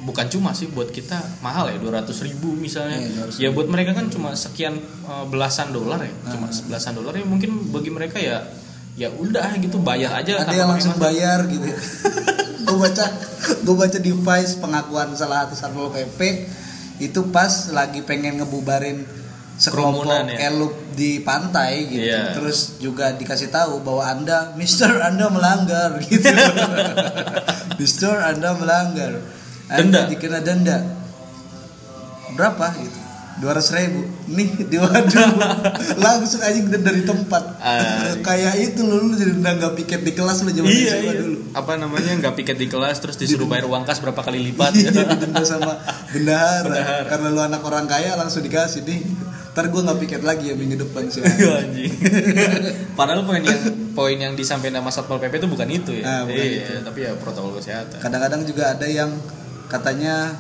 [0.03, 2.99] bukan cuma sih buat kita mahal ya 200 ribu misalnya.
[3.31, 6.12] 200 ya buat mereka kan cuma sekian eh, belasan dolar ya.
[6.29, 6.62] Cuma Ah.
[6.67, 8.43] belasan dolar ya mungkin bagi mereka ya
[8.93, 11.65] ya udah gitu bayar aja ada yang langsung bayar gitu
[12.69, 13.05] gue baca
[13.65, 16.21] gue baca device pengakuan salah satu satpol pp
[17.01, 19.01] itu pas lagi pengen ngebubarin
[19.57, 20.53] sekelompok ya?
[20.53, 22.05] elup di pantai gitu.
[22.05, 22.37] Iya.
[22.37, 26.29] terus juga dikasih tahu bahwa anda Mister anda melanggar gitu.
[27.81, 29.25] Mister anda melanggar
[29.70, 30.01] Denda?
[30.11, 30.79] dikena denda
[32.33, 33.03] berapa gitu
[33.42, 35.31] dua ribu nih di waduh
[35.98, 37.42] langsung aja dari tempat
[38.22, 41.12] kayak itu lu, lu jadi nggak piket di kelas lu zaman iya, iya.
[41.18, 44.70] dulu apa namanya nggak piket di kelas terus disuruh bayar uang kas berapa kali lipat
[44.77, 45.75] Iya, didenda sama
[46.12, 46.62] bendahara.
[46.70, 47.09] Bendahara.
[47.09, 49.01] karena lu anak orang kaya langsung dikasih nih
[49.53, 51.92] ntar gue nggak piket lagi ya minggu depan sih Iya, anjing.
[52.96, 53.61] Padahal poin yang
[53.92, 56.05] poin yang disampaikan sama Satpol PP itu bukan itu ya.
[56.09, 58.01] Ah, bukan iya, tapi ya protokol kesehatan.
[58.01, 59.12] kadang-kadang juga ada yang
[59.73, 60.37] katanya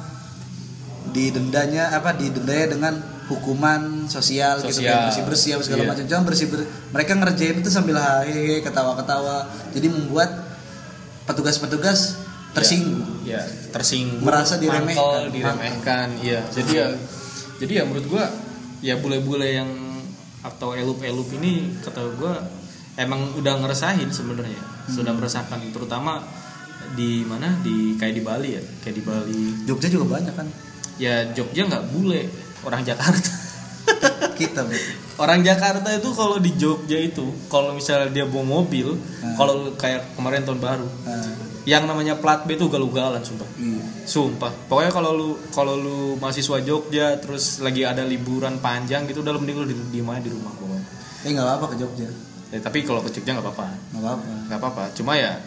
[1.10, 2.94] didendanya apa didendanya dengan
[3.26, 4.92] hukuman sosial, gitu Sosial.
[4.92, 5.90] kayak bersih bersih apa segala Iya.
[5.90, 9.36] macam cuma bersih ber- mereka ngerjain itu sambil hehehe ketawa ketawa
[9.72, 10.30] jadi membuat
[11.24, 12.20] petugas-petugas
[12.52, 13.38] tersinggung Ya,
[13.70, 14.98] tersinggung, Merasa diremehkan.
[14.98, 16.42] mangkel, diremehkan, iya.
[16.44, 16.90] Jadi ya
[17.56, 18.26] jadi ya menurut gua
[18.82, 19.70] ya bule-bule yang
[20.42, 22.42] atau elup-elup ini kata gua
[22.92, 24.58] emang udah ngeresahin sebenarnya.
[24.84, 26.18] Sudah meresahkan terutama
[26.92, 29.42] di mana di kayak di Bali ya, kayak di Bali.
[29.62, 30.46] Jogja juga banyak kan
[30.96, 32.28] Ya Jogja nggak bule,
[32.62, 33.32] orang Jakarta.
[34.38, 34.92] kita berarti.
[35.14, 38.94] Orang Jakarta itu kalau di Jogja itu, kalau misalnya dia bawa mobil,
[39.34, 41.26] kalau kayak kemarin tahun baru, Nah,
[41.62, 43.46] yang namanya plat B itu ugal-ugalan sumpah.
[43.56, 44.50] iya Sumpah.
[44.66, 49.38] Pokoknya kalau lu kalau lu mahasiswa Jogja terus lagi ada liburan panjang gitu udah lu
[49.38, 50.84] mending lu di, diem aja di rumah pokoknya.
[51.22, 52.08] eh nggak apa-apa ke Jogja
[52.50, 53.66] Ya, tapi kalau ke Jogja nggak apa-apa.
[53.90, 54.82] nggak apa-apa Nggak apa-apa.
[54.92, 55.38] Cuma ya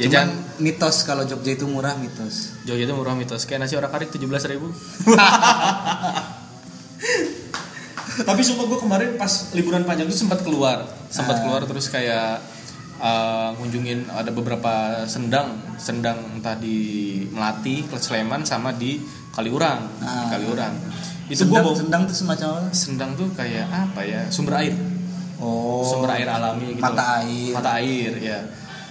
[0.00, 2.56] ya Cuman jangan mitos kalau Jogja itu murah mitos.
[2.64, 4.72] Jogja itu murah mitos kayak nasi orak arik 17.000 ribu
[8.20, 11.42] tapi sumpah gue kemarin pas liburan panjang itu sempat keluar sempat Ah.
[11.42, 12.42] keluar terus kayak
[12.98, 14.72] uh, ngunjungin ada beberapa
[15.06, 16.76] sendang sendang entah di
[17.26, 20.28] Melati Sleman sama di Kaliurang Ah.
[20.28, 20.74] Kaliurang
[21.26, 22.68] itu Sendang, bawa sendang tuh semacam apa?
[22.74, 24.74] sendang tuh kayak apa ya sumber air
[25.40, 25.80] Oh.
[25.82, 27.52] sumber air alami gitu Mata air.
[27.54, 28.38] mata air ya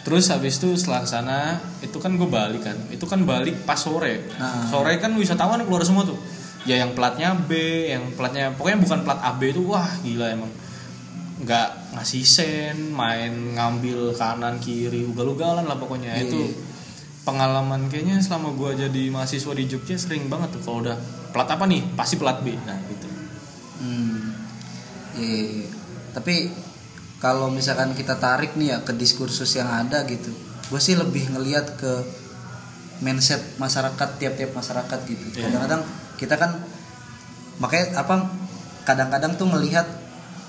[0.01, 1.39] terus habis itu setelah sana
[1.79, 4.65] itu kan gue balik kan itu kan balik pas sore Nah.
[4.65, 6.17] sore kan wisatawan keluar semua tuh
[6.63, 7.51] ya yang platnya B
[7.87, 10.51] yang platnya pokoknya bukan plat AB itu wah gila emang
[11.39, 16.27] nggak ngasih sen main ngambil kanan kiri ugal-ugalan lah pokoknya Iya.
[16.27, 16.41] itu
[17.21, 20.97] pengalaman kayaknya selama gue jadi mahasiswa di Jogja sering banget tuh kalau udah
[21.29, 23.07] plat apa nih pasti plat B nah gitu
[23.79, 24.35] Hmm.
[25.15, 25.71] Iya.
[26.11, 26.51] Tapi
[27.19, 30.31] kalau misalkan kita tarik nih ya ke diskursus yang ada gitu,
[30.71, 31.93] gue sih lebih ngelihat ke
[33.03, 35.25] mindset masyarakat tiap-tiap masyarakat gitu.
[35.35, 35.51] Iya.
[35.51, 35.81] Kadang-kadang
[36.15, 36.51] kita kan
[37.59, 38.15] makanya apa?
[38.87, 39.85] Kadang-kadang tuh melihat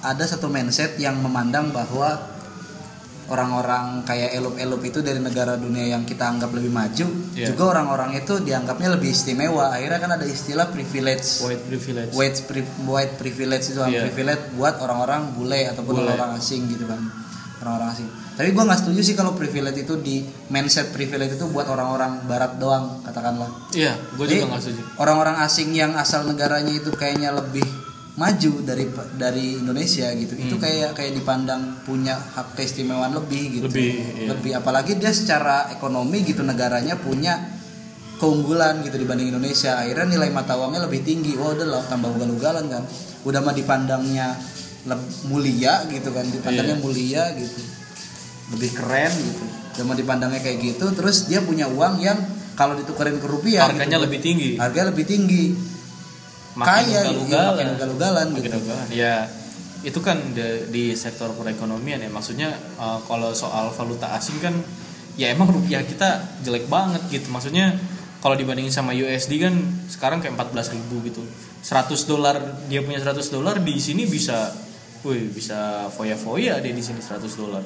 [0.00, 2.16] ada satu mindset yang memandang bahwa
[3.30, 7.46] orang-orang kayak elup-elup itu dari negara dunia yang kita anggap lebih maju, Iya.
[7.48, 9.70] juga orang-orang itu dianggapnya lebih istimewa.
[9.70, 14.02] Akhirnya kan ada istilah privilege white privilege white pri- white privilege itu Iya.
[14.04, 16.10] privilege buat orang-orang bule ataupun Bule.
[16.10, 16.98] orang asing gitu kan
[17.60, 21.68] orang-orang asing tapi gue nggak setuju sih kalau privilege itu di mindset privilege itu buat
[21.68, 26.88] orang-orang barat doang katakanlah iya gue juga nggak setuju orang-orang asing yang asal negaranya itu
[26.90, 27.62] kayaknya lebih
[28.20, 28.84] maju dari
[29.16, 30.36] dari Indonesia gitu.
[30.36, 33.64] Itu kayak kayak dipandang punya hak keistimewaan lebih gitu.
[33.64, 33.72] Hmm.
[33.72, 34.28] Lebih, iya.
[34.28, 37.40] lebih apalagi dia secara ekonomi gitu negaranya punya
[38.20, 39.80] keunggulan gitu dibanding Indonesia.
[39.80, 41.32] Akhirnya nilai mata uangnya lebih tinggi.
[41.40, 42.84] Wah udah lah tambah ugal-ugalan kan.
[43.24, 44.36] Udah mah dipandangnya
[45.32, 46.84] mulia gitu kan dipandangnya Iya.
[46.84, 47.60] mulia gitu.
[48.52, 49.44] Lebih keren gitu.
[49.80, 52.20] Udah mah dipandangnya kayak gitu terus dia punya uang yang
[52.52, 54.50] kalau ditukerin ke rupiah harganya gitu, lebih tinggi.
[54.60, 55.44] Harganya lebih tinggi
[56.58, 57.54] kaya gitu, ugal-ugalan.
[57.54, 58.58] makin ugal-ugalan Makin gitu.
[58.58, 58.86] ugalan.
[58.90, 59.14] ya
[59.80, 62.10] itu kan di, di sektor perekonomian ya.
[62.12, 64.52] Maksudnya uh, kalau soal valuta asing kan
[65.16, 67.32] ya emang rupiah kita jelek banget gitu.
[67.32, 67.78] Maksudnya
[68.20, 69.54] kalau dibandingin sama USD kan
[69.88, 71.22] sekarang kayak 14.000 ribu gitu.
[71.64, 72.36] 100 dolar
[72.68, 74.52] dia punya 100 dolar di sini bisa
[75.00, 77.64] wih bisa foya-foya dia di sini 100 dolar.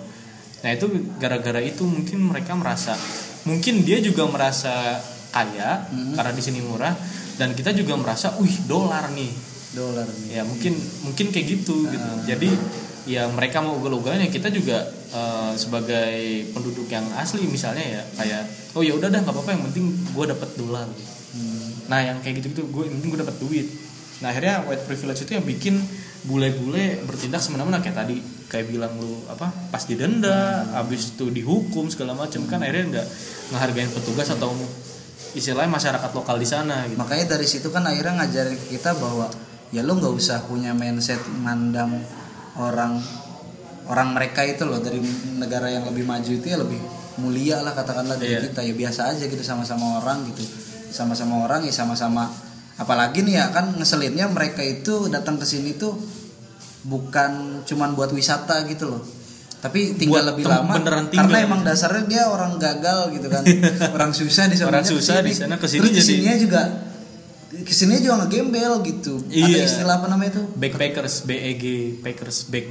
[0.63, 0.87] Nah itu
[1.19, 2.95] gara-gara itu mungkin mereka merasa
[3.43, 5.03] mungkin dia juga merasa
[5.35, 6.95] kaya karena di sini murah
[7.41, 9.33] dan kita juga merasa wih dolar nih.
[9.75, 10.39] Dolar nih.
[10.39, 12.11] Ya mungkin mungkin kayak gitu gitu.
[12.27, 12.51] Jadi
[13.05, 18.43] ya mereka mau ugal-ugalan ya kita juga eh, sebagai penduduk yang asli misalnya ya kayak
[18.79, 20.89] oh ya udah dah nggak apa-apa yang penting gue dapet dolar.
[21.85, 23.67] Nah yang kayak gitu gitu gue penting gue dapet duit.
[24.25, 25.75] Nah akhirnya white privilege itu yang bikin
[26.25, 28.17] bule-bule bertindak semena-mena kayak tadi
[28.49, 33.07] kayak bilang lu apa pas didenda habis itu dihukum segala macam kan akhirnya nggak
[33.53, 34.57] ngehargain petugas atau
[35.35, 36.99] istilahnya masyarakat lokal di sana gitu.
[36.99, 39.27] Makanya dari situ kan akhirnya ngajarin kita bahwa
[39.75, 42.03] ya lo nggak usah punya mindset mandang
[42.57, 43.03] orang
[43.91, 44.79] orang mereka itu loh.
[44.79, 45.03] Dari
[45.37, 46.79] negara yang lebih maju itu ya lebih
[47.19, 48.47] mulia lah katakanlah dari Iya.
[48.51, 48.61] kita.
[48.63, 50.47] Ya biasa aja gitu sama-sama orang gitu.
[50.95, 52.31] Sama-sama orang ya sama-sama.
[52.79, 55.95] Apalagi nih ya kan ngeselinnya mereka itu datang ke sini tuh
[56.85, 59.03] bukan cuman buat wisata gitu loh
[59.65, 61.47] tapi tinggal Buat lebih lama beneran karena tinggal.
[61.49, 63.43] emang dasarnya dia orang gagal gitu kan.
[63.97, 66.63] Orang susah di sana Orang susah di sana, ke sini terus jadi- ke sininya juga
[67.55, 69.15] ke sininya juga ngegembel gitu.
[69.25, 69.65] Ada Iya.
[69.65, 71.65] istilah apa namanya tuh backpackers BEG
[71.99, 72.67] Packers back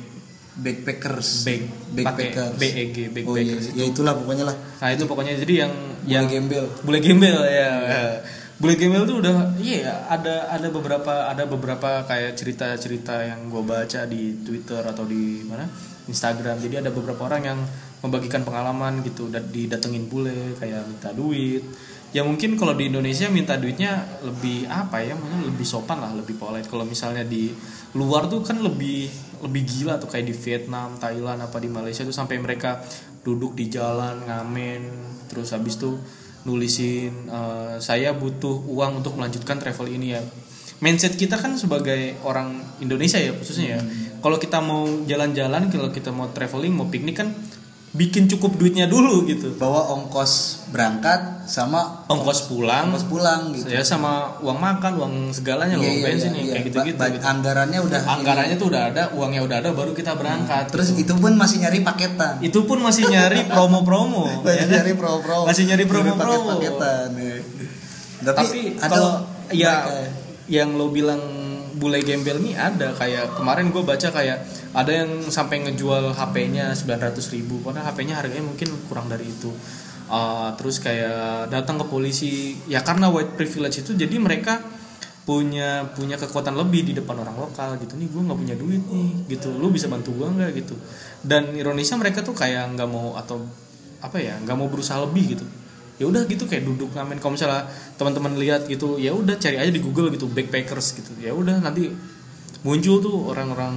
[0.54, 1.30] backpackers.
[1.42, 2.54] back backpackers.
[2.56, 4.56] BEG oh iya backpackers ya itulah pokoknya lah.
[4.78, 5.34] Nah itu pokoknya.
[5.36, 6.66] Jadi yang yang yang gembel.
[6.80, 7.72] bule gembel ya.
[8.54, 13.60] Bule gembel tuh udah iya ada ada beberapa ada beberapa kayak cerita cerita yang gue
[13.60, 15.66] baca di Twitter atau di mana
[16.10, 16.60] Instagram.
[16.60, 17.60] Jadi ada beberapa orang yang
[18.04, 21.64] membagikan pengalaman gitu dan didatengin bule kayak minta duit.
[22.14, 26.38] Ya mungkin kalau di Indonesia minta duitnya lebih apa ya mungkin lebih sopan lah lebih
[26.38, 26.70] polite.
[26.70, 27.50] Kalau misalnya di
[27.98, 29.10] luar tuh kan lebih
[29.42, 32.80] lebih gila tuh kayak di Vietnam Thailand apa di Malaysia tuh sampai mereka
[33.24, 34.82] duduk di jalan ngamen
[35.32, 35.98] terus habis tuh
[36.44, 40.22] nulisin eh, saya butuh uang untuk melanjutkan travel ini ya
[40.84, 43.82] mindset kita kan sebagai orang Indonesia ya khususnya ya.
[44.20, 47.32] Kalau kita mau jalan-jalan kalau kita mau traveling mau piknik kan
[47.94, 49.54] bikin cukup duitnya dulu gitu.
[49.54, 52.90] Bawa ongkos berangkat sama ongkos pulang.
[52.90, 53.70] Ongkos pulang gitu.
[53.70, 56.52] Ya sama uang makan uang segalanya loh Iya, iya, bensin iya, ya, iya.
[56.52, 57.24] kayak gitu-gitu Ba- ba- gitu.
[57.24, 60.66] anggarannya udah anggarannya tuh udah ada uangnya udah ada baru kita berangkat.
[60.68, 62.34] Terus itu pun masih nyari paketan.
[62.42, 64.70] Itu pun masih nyari promo-promo ya masih kan?
[64.74, 66.50] nyari pro-pro Masih nyari promo-promo.
[66.50, 67.36] paket-paketan ya.
[68.24, 69.12] tapi, tapi ada kalau
[69.54, 71.22] ya mereka- yang lo bilang
[71.74, 77.34] bule gembel nih ada kayak kemarin gue baca kayak ada yang sampai ngejual HP-nya 900
[77.34, 79.52] ribu padahal HP-nya harganya mungkin kurang dari itu.
[80.04, 84.62] Uh, terus kayak datang ke polisi ya karena white privilege itu jadi mereka
[85.24, 87.96] punya punya kekuatan lebih di depan orang lokal gitu.
[87.96, 89.50] Nih gue nggak punya duit nih gitu.
[89.56, 90.76] Lu bisa bantu gue nggak gitu.
[91.24, 93.42] Dan ironisnya mereka tuh kayak nggak mau atau
[94.04, 95.48] apa ya nggak mau berusaha lebih gitu
[96.02, 97.22] ya udah gitu kayak duduk ngamen.
[97.22, 101.12] Kalau misalnya teman-teman lihat gitu ya udah cari aja di Google gitu backpackers gitu.
[101.22, 101.90] Ya udah nanti
[102.66, 103.76] muncul tuh orang-orang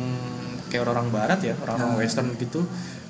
[0.73, 2.65] kayak orang-orang barat ya orang-orang western gitu.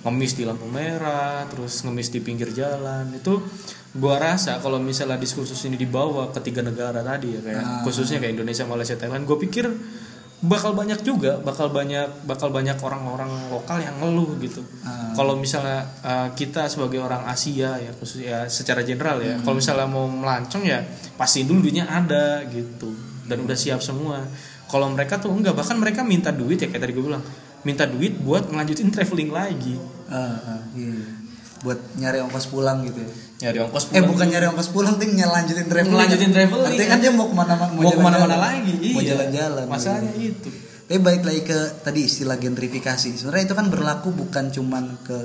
[0.06, 3.10] Ngemis di lampu merah terus ngemis di pinggir jalan.
[3.14, 3.42] Itu
[3.96, 8.38] gua rasa kalau misalnya diskursus ini dibawa ke tiga negara tadi ya kayak khususnya kayak
[8.38, 9.66] Indonesia Malaysia Thailand gue pikir
[10.44, 14.60] bakal banyak juga bakal banyak bakal banyak orang-orang lokal yang ngeluh gitu.
[14.84, 15.16] Ah.
[15.16, 19.88] kalau misalnya uh, kita sebagai orang Asia ya khusus ya secara general ya kalau misalnya
[19.88, 20.84] mau melancong ya
[21.16, 22.92] pasti dulu duitnya ada gitu
[23.26, 24.22] dan udah siap semua.
[24.66, 27.24] Kalau mereka tuh enggak bahkan mereka minta duit ya kayak tadi gue bilang
[27.64, 29.74] minta duit buat ngelanjutin traveling lagi.
[30.06, 31.02] Ah, ah, iya.
[31.64, 35.12] buat nyari ongkos pulang gitu ya nyari ongkos eh pulang bukan nyari ongkos pulang ting
[35.12, 36.66] nyelanjutin traveling Ngelanjutin traveling.
[36.72, 39.08] artinya kan dia mau ke mana-mana mau ke mana-mana lagi mau iya.
[39.12, 40.32] jalan-jalan masalahnya iya.
[40.32, 40.50] itu
[40.86, 43.18] Tapi balik lagi ke tadi istilah gentrifikasi.
[43.18, 45.18] Sebenarnya itu kan berlaku bukan cuman ke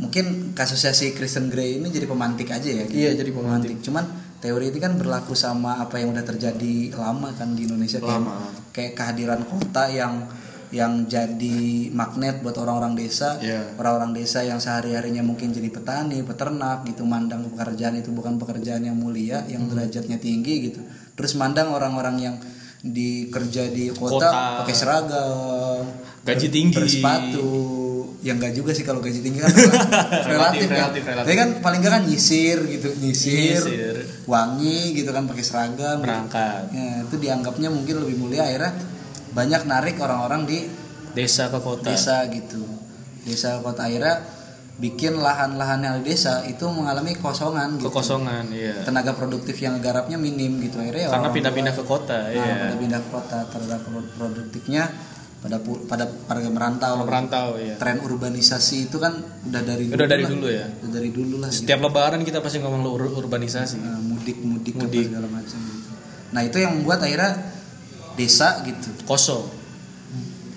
[0.00, 2.88] mungkin kasusnya si Kristen Grey ini jadi pemantik aja ya.
[2.88, 3.84] Iya, jadi pemantik.
[3.84, 4.08] Cuman
[4.40, 8.48] teori ini kan berlaku sama apa yang udah terjadi lama kan di Indonesia kayak, Lama.
[8.72, 10.24] kayak kehadiran kota yang
[10.70, 11.58] yang jadi
[11.90, 13.72] magnet buat orang-orang desa, Iya.
[13.74, 18.94] orang-orang desa yang sehari-harinya mungkin jadi petani, peternak gitu, mandang pekerjaan itu bukan pekerjaan yang
[18.94, 19.72] mulia, yang Hmm.
[19.72, 20.80] derajatnya tinggi gitu.
[21.14, 22.36] Terus mandang orang-orang yang
[22.78, 24.58] di kerja di kota, Kota.
[24.58, 25.82] pakai seragam,
[26.22, 26.76] Gaji tinggi.
[26.76, 27.50] bersepatu,
[28.20, 29.82] yang enggak juga sih kalau gaji tinggi kan relatif,
[30.30, 30.76] relatif, kan.
[30.78, 31.26] relatif, relatif.
[31.26, 33.96] Tapi kan paling enggak kan nyisir gitu, nyisir, Nyisir.
[34.26, 35.98] wangi gitu kan pakai seragam.
[35.98, 36.06] gitu.
[36.06, 38.72] berangkat Ya, itu dianggapnya mungkin lebih mulia akhirnya
[39.30, 40.58] banyak narik orang-orang di
[41.10, 42.62] desa ke kota desa gitu.
[43.22, 44.22] Desa kota akhirnya
[44.76, 47.90] bikin lahan-lahan yang di desa itu mengalami kosongan gitu.
[47.90, 52.30] kekosongan iya Tenaga produktif yang garapnya minim gitu akhirnya ya karena pindah-pindah ke kota Nah,
[52.30, 54.86] iya pada pindah ke kota tenaga pro- produktifnya
[55.38, 56.94] pada pada pada merantau.
[57.00, 60.30] merantau iya Tren urbanisasi itu kan udah dari Udah dari lah.
[60.30, 60.66] dulu ya?
[60.78, 61.48] Udah dari dulu lah.
[61.48, 61.58] gitu.
[61.58, 65.10] setiap lebaran kita pasti ngomong ur- urbanisasi Nah, mudik mudik, Mudik.
[65.10, 65.90] segala macam gitu.
[66.30, 67.34] Nah itu yang membuat akhirnya
[68.18, 68.90] desa gitu.
[69.04, 69.46] Kosong.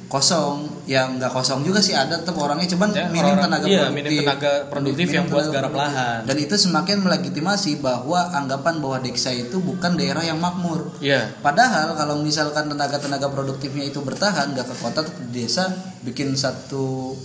[0.08, 0.68] Kosong.
[0.84, 3.96] Yang nggak kosong juga sih ada tetap orangnya cuman Ya, minim orang- tenaga iya, produktif.
[3.96, 6.20] minim tenaga produktif Minim yang buat tenaga garap lahan.
[6.28, 10.92] dan itu semakin melegitimasi bahwa anggapan bahwa desa itu bukan daerah yang makmur.
[11.00, 11.32] Iya.
[11.40, 15.64] Padahal kalau misalkan tenaga-tenaga produktifnya itu bertahan nggak ke kota tetap di desa
[16.02, 17.16] bikin satu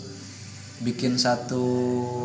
[0.78, 1.64] bikin satu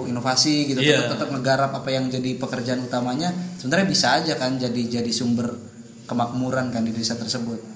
[0.06, 1.08] inovasi gitu Iya.
[1.08, 5.56] tetap tetap ngegarap apa yang jadi pekerjaan utamanya sebenarnya bisa aja kan jadi jadi sumber
[6.04, 7.71] kemakmuran kan di desa tersebut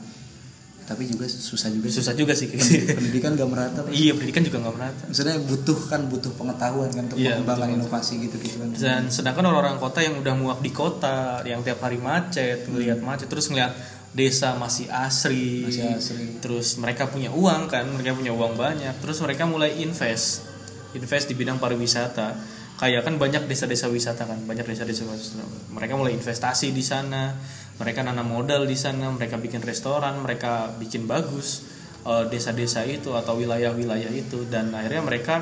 [0.85, 1.97] tapi juga susah juga sih.
[1.97, 2.45] susah juga sih.
[2.93, 3.89] Pendidikan gak merata Pak.
[3.89, 5.03] iya pendidikan juga nggak merata.
[5.09, 8.69] Maksudnya butuh kan butuh pengetahuan kan untuk Iya, pengembangan inovasi gitu gitu kan.
[8.77, 13.25] Dan sedangkan orang-orang kota yang udah muak di kota yang tiap hari macet ngelihat macet
[13.25, 13.73] terus ngelihat
[14.15, 16.39] desa masih asri, Masih asri.
[16.39, 20.45] terus mereka punya uang kan mereka punya uang banyak terus mereka mulai invest.
[20.93, 22.53] Invest di bidang pariwisata.
[22.75, 25.43] Kayak kan banyak desa-desa wisata kan banyak desa-desa wisata.
[25.71, 27.35] Mereka mulai investasi di sana
[27.75, 31.67] mereka nanam modal di sana mereka bikin restoran mereka bikin bagus
[32.01, 34.45] eh, desa-desa itu atau wilayah-wilayah itu.
[34.45, 35.35] Dan akhirnya mereka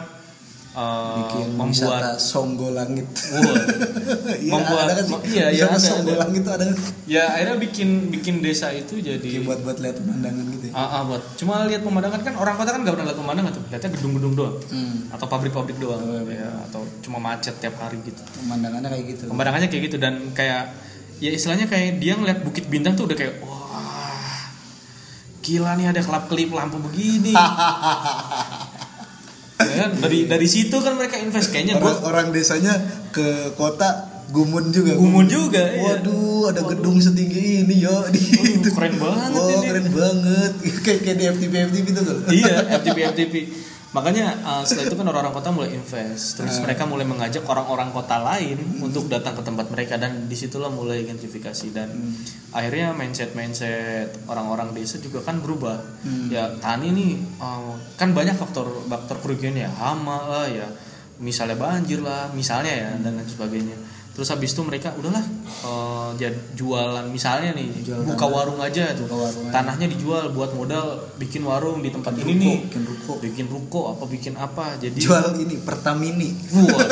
[0.71, 3.05] eh, bikin membuat Songgo Langit.
[3.05, 3.53] Wah,
[4.43, 5.15] Iya, Membuat- ada kan sih?
[5.29, 6.25] iya, iya, ada, Songgo ada.
[6.25, 6.77] Langit itu ada kan?
[7.05, 10.73] Ya akhirnya bikin bikin desa itu jadi Kayak buat buat lihat pemandangan gitu ya?
[10.73, 13.63] Ah, ah, buat cuma lihat pemandangan kan orang kota kan nggak pernah lihat pemandangan tuh.
[13.69, 14.55] Lihatnya gedung-gedung doang.
[14.65, 16.01] Hmm, atau pabrik-pabrik doang.
[16.01, 18.23] Oh, ya, atau cuma macet tiap hari gitu.
[18.41, 19.23] Pemandangannya kayak gitu.
[19.29, 20.73] Pemandangannya kayak gitu dan kayak
[21.19, 23.63] ya istilahnya kayak dia ngeliat bukit bintang tuh udah kayak wah
[25.43, 27.35] gila nih ada kelap kelip lampu begini.
[29.63, 29.95] Ya kan?
[29.95, 31.55] dari dari situ kan mereka invest.
[31.55, 32.73] Kayaknya orang, gua orang desanya
[33.15, 34.91] ke kota gumun juga.
[34.97, 35.97] Gumun juga, iya.
[35.97, 37.95] waduh ada gedung setinggi ini yo.
[38.11, 39.65] Di Waduh, keren banget Wah, ini.
[39.71, 40.51] keren banget.
[40.83, 43.33] Kayak kayak di FTV FTV itu kan iya FTP FTP
[43.93, 46.41] makanya uh, setelah itu kan orang-orang kota mulai invest.
[46.41, 50.01] Terus mereka mulai mengajak orang-orang kota lain untuk datang ke tempat mereka.
[50.01, 51.69] Dan di situlah mulai gentrifikasi.
[51.71, 51.89] Dan
[52.51, 55.77] akhirnya mindset mindset orang-orang desa juga kan berubah.
[56.27, 59.69] Ya tani nih uh, kan banyak faktor faktor kerugian ya.
[59.69, 60.67] Hama lah ya.
[61.21, 63.77] Misalnya banjir lah misalnya ya dan lain sebagainya
[64.13, 65.25] terus habis itu mereka udahlah
[65.65, 66.13] uh,
[66.53, 69.09] jualan misalnya nih Jual buka warung aja tuh.
[69.09, 69.53] Buka warung aja.
[69.57, 73.13] tanahnya dijual buat modal bikin warung di tempat Bikin ini ruko, nih bikin ruko.
[73.17, 76.29] bikin ruko apa bikin apa jadi jual ini Pertamini.
[76.53, 76.87] Wah.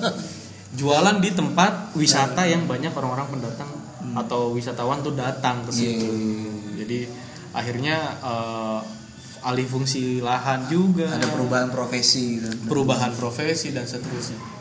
[0.78, 3.70] jualan di tempat wisata yang banyak orang-orang pendatang
[4.14, 6.06] atau wisatawan tuh datang ke situ.
[6.06, 6.84] Iya.
[6.84, 6.98] jadi
[7.56, 8.80] akhirnya eh,
[9.50, 11.10] alih fungsi lahan juga.
[11.10, 14.56] Ada perubahan profesi gitu perubahan profesi dan seterusnya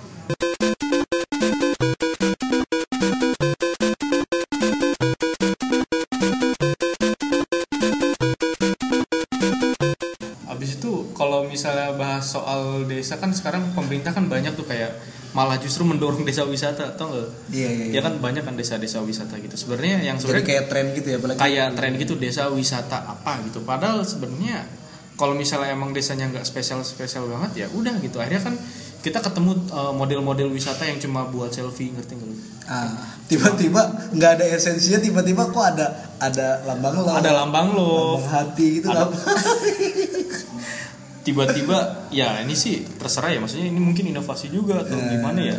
[13.45, 14.89] sekarang pemerintah kan banyak tuh kayak
[15.31, 17.27] malah justru mendorong desa wisata tau nggak?
[17.51, 18.01] iya iya, Ya iya.
[18.01, 19.53] kan banyak kan desa-desa wisata gitu.
[19.53, 23.43] Sebenarnya yang jadi sebenarnya kayak tren gitu ya apalagi kayak tren gitu desa wisata apa
[23.45, 23.61] gitu.
[23.61, 24.65] Padahal sebenarnya
[25.13, 28.17] kalau misalnya emang desanya nggak spesial spesial banget ya udah gitu.
[28.17, 28.55] Akhirnya kan
[28.99, 32.35] kita ketemu eh, model-model wisata yang cuma buat selfie ngerti nggak lu?
[32.65, 32.89] ah,
[33.27, 33.77] tiba-tiba
[34.09, 38.89] nggak ada esensinya tiba-tiba kok ada ada lambang lo Ada lambang lo, lambang hati gitu
[38.89, 39.13] Ada- apa
[41.25, 43.39] tiba-tiba ya ini sih terserah ya.
[43.41, 45.09] Maksudnya ini mungkin inovasi juga atau Eh.
[45.17, 45.57] gimana ya.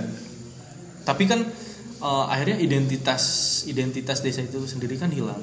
[1.02, 1.42] Tapi kan
[1.96, 3.22] eh, akhirnya identitas
[3.66, 5.42] identitas desa itu sendiri kan hilang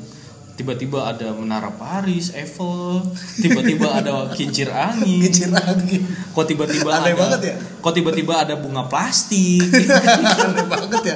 [0.53, 3.01] tiba-tiba ada menara Paris Eiffel.
[3.41, 5.25] Tiba-tiba ada kincir angin.
[5.25, 6.01] Kincir angin.
[6.29, 7.55] Kok tiba-tiba Aneh ada banget ya?
[7.83, 9.59] kok tiba-tiba ada bunga plastik?
[10.45, 11.15] Aneh banget ya?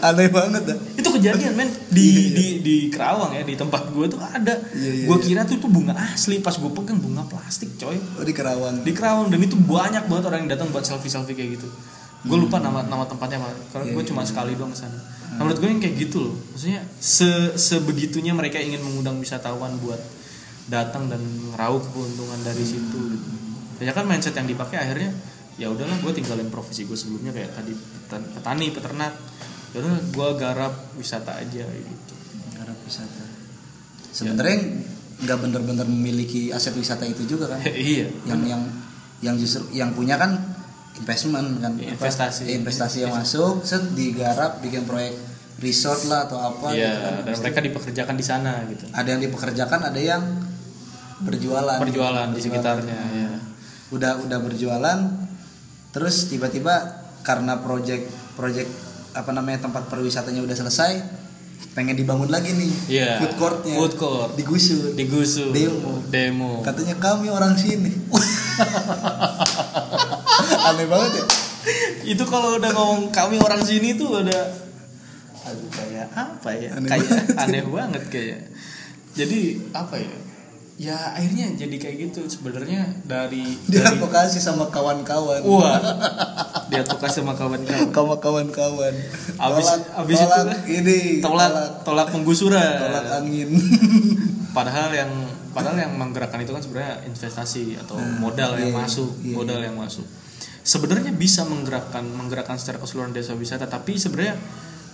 [0.00, 1.70] Aneh banget dah itu kejadian men.
[1.90, 4.54] Di di di Kerawang ya di tempat gue tuh ada.
[4.74, 5.24] Iya, iya, gue iya.
[5.26, 6.42] kira tuh itu bunga asli.
[6.42, 7.98] Pas gue pegang bunga plastik coy.
[8.18, 8.82] Oh di Kerawang.
[8.86, 9.30] Di Kerawang.
[9.30, 11.68] Dan itu banyak banget orang yang datang buat selfie selfie kayak gitu.
[12.26, 14.28] Gue lupa nama nama tempatnya apa karena Iya, gue iya, cuma iya.
[14.30, 14.98] sekali doang ke sana
[15.34, 16.34] nah, menurut gue yang kayak gitu loh.
[16.54, 19.98] Maksudnya se sebegitunya mereka ingin mengundang wisatawan buat
[20.70, 21.22] datang dan
[21.54, 23.28] ngeraup keuntungan dari situ gitu.
[23.78, 25.12] ya kan mindset yang dipakai akhirnya
[25.60, 29.14] ya udahlah gue tinggalin profesi gue sebelumnya kayak tadi petan- petani peternak.
[29.74, 32.14] Ya udah gue garap wisata aja gitu.
[32.56, 33.24] Garap wisata.
[34.14, 34.58] Sebenarnya
[35.16, 37.60] nggak bener-bener memiliki aset wisata itu juga kan?
[37.72, 38.62] Iya yang yang
[39.24, 40.55] yang justru yang punya kan
[40.96, 41.72] investment kan.
[41.74, 42.42] Iya, apa, investasi.
[42.44, 45.12] eh, investasi yang masuk set digarap bikin proyek
[45.56, 47.14] resort lah atau apa Iya, gitu kan.
[47.22, 48.84] dan mereka dipekerjakan di sana gitu.
[48.90, 50.22] ada yang dipekerjakan ada yang
[51.18, 53.30] berjualan perjualan di sekitarnya ya
[53.88, 54.98] udah udah berjualan
[55.88, 58.04] terus tiba-tiba karena project
[58.34, 58.68] project
[59.12, 60.92] apa namanya tempat perwisatanya udah selesai
[61.72, 63.10] pengen dibangun lagi nih Iya.
[63.18, 63.76] food courtnya.
[63.76, 64.30] Food court.
[64.36, 64.92] digusur.
[64.92, 65.52] Digusur.
[65.52, 66.04] Demo.
[66.06, 66.60] demo.
[66.60, 67.92] Katanya kami orang sini
[70.74, 71.24] aneh banget ya.
[72.16, 74.42] Itu kalau udah ngomong kami orang sini tuh udah
[75.46, 76.70] aduh kayak apa ya?
[76.74, 77.36] Aneh kayak banget.
[77.38, 78.40] aneh banget kayak.
[79.14, 80.16] Jadi apa ya?
[80.76, 85.40] Ya akhirnya jadi kayak gitu sebenarnya dari dia dari advokasi sama kawan-kawan.
[85.46, 85.80] Wah.
[86.66, 87.94] Dia advokasi sama kawan-kawan.
[87.94, 88.94] Sama kawan-kawan.
[89.38, 90.58] Abis- tolak, abis itu tolak kan?
[90.66, 91.50] ini tolak
[91.86, 92.06] tolak.
[92.10, 92.74] penggusuran.
[92.82, 93.54] Tolak angin.
[94.56, 95.12] Padahal yang
[95.56, 99.32] padahal yang menggerakkan itu kan sebenarnya investasi atau modal yang iya, masuk iya.
[99.32, 100.04] modal yang masuk
[100.66, 104.34] sebenarnya bisa menggerakkan menggerakkan secara keseluruhan desa wisata tapi sebenarnya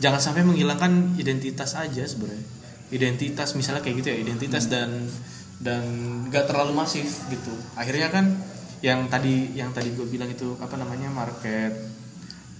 [0.04, 2.44] jangan sampai menghilangkan identitas aja sebenarnya
[2.92, 4.72] identitas misalnya kayak gitu ya identitas Hmm.
[4.76, 4.90] dan
[5.62, 5.82] dan
[6.28, 8.36] nggak terlalu masif gitu akhirnya kan
[8.84, 11.72] yang tadi yang tadi gue bilang itu apa namanya market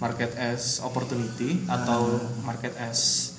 [0.01, 2.47] market as opportunity atau Ah.
[2.47, 3.32] market as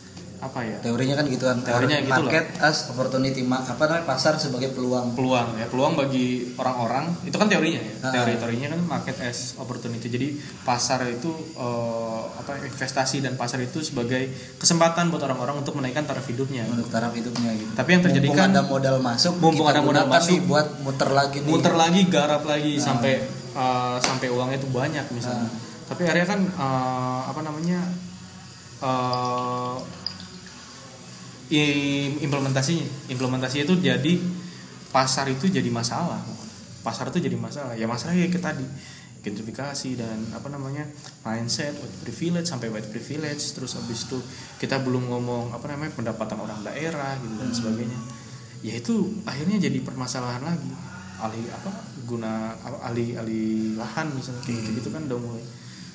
[0.43, 0.75] apa ya?
[0.77, 2.27] Teorinya kan gitu kan Teorinya gitu loh.
[2.27, 5.13] market as opportunity ma- apa namanya pasar sebagai peluang.
[5.13, 5.65] Peluang ya.
[5.65, 7.93] Peluang bagi orang-orang itu kan teorinya ya.
[8.01, 8.11] Ah.
[8.11, 10.05] teori teorinya kan market as opportunity.
[10.05, 10.27] Jadi
[10.61, 16.25] pasar itu eh, apa investasi dan pasar itu sebagai kesempatan buat orang-orang untuk menaikkan taraf
[16.25, 16.65] hidupnya.
[16.65, 17.71] Untuk taraf hidupnya gitu.
[17.71, 21.09] Tapi yang terjadi mumpung kan- ada modal masuk mumpung ada modal masuk, nih buat muter
[21.09, 21.49] lagi nih.
[21.49, 23.13] Muter lagi garap lagi sampai
[23.53, 25.47] eh, sampai uangnya itu banyak misalnya.
[25.83, 27.79] Tapi akhirnya kan eh, apa namanya
[28.83, 29.79] i-
[32.23, 32.87] implementasinya.
[33.11, 34.13] Implementasinya itu jadi
[34.89, 36.21] pasar itu jadi masalah.
[36.81, 37.73] Pasar itu jadi masalah.
[37.77, 38.65] Ya masalahnya kayak tadi.
[39.23, 40.83] Gentrifikasi dan apa namanya
[41.23, 43.55] mindset white privilege sampai white privilege.
[43.55, 44.19] Terus habis itu
[44.59, 47.99] kita belum ngomong apa namanya pendapatan orang daerah gitu dan sebagainya.
[48.63, 50.71] Ya itu akhirnya jadi permasalahan lagi.
[51.23, 51.71] Alih apa
[52.03, 52.51] guna
[52.83, 54.43] alih alih lahan misalnya.
[54.43, 55.45] Kayak gitu gitu kan udah mulai.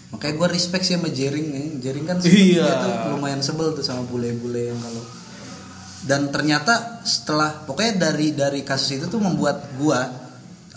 [0.08, 2.64] Makanya gue respect sih sama Jering nih Jering kan Iya.
[2.80, 5.04] tuh lumayan sebel tuh sama bule-bule yang kalau
[6.06, 10.06] dan ternyata setelah pokoknya dari dari kasus itu tuh membuat gua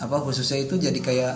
[0.02, 1.34] apa khususnya itu jadi kayak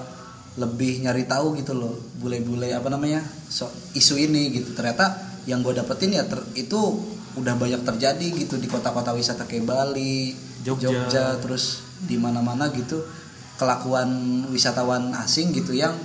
[0.56, 4.72] lebih nyari tahu gitu loh bule-bule apa namanya so, isu ini gitu.
[4.72, 6.80] Ternyata yang gue dapetin ya ter- itu
[7.36, 10.32] udah banyak terjadi gitu di kota-kota wisata kayak Bali
[10.64, 11.36] Jogja.
[11.38, 13.04] terus di mana-mana gitu.
[13.60, 14.08] Kelakuan
[14.52, 15.96] wisatawan asing gitu yang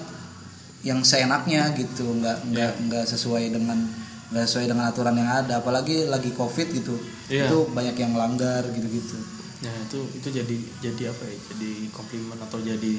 [0.82, 3.86] yang seenaknya gitu nggak nggak nggak sesuai dengan
[4.32, 6.95] nggak sesuai dengan aturan yang ada apalagi lagi covid gitu
[7.27, 7.47] Iya.
[7.47, 9.15] itu banyak yang melanggar gitu-gitu
[9.61, 11.38] Nah itu itu jadi jadi apa ya?
[11.53, 12.95] Jadi komplimen atau jadi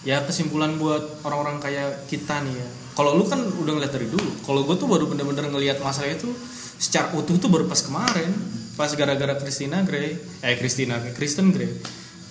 [0.00, 2.68] ya kesimpulan buat orang-orang kayak kita nih ya.
[2.96, 4.32] Kalau lu kan udah ngeliat dari dulu.
[4.40, 6.32] Kalau gue tuh baru bener-bener ngelihat masalah itu
[6.80, 8.32] secara utuh tuh baru pas kemarin,
[8.80, 11.76] pas gara-gara Christina Grey, eh Christina Kristen Grey.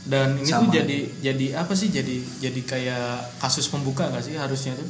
[0.03, 0.73] Dan ini tuh Sama.
[0.73, 1.93] jadi jadi apa sih?
[1.93, 4.89] Jadi jadi kayak kasus pembuka gak sih harusnya tuh?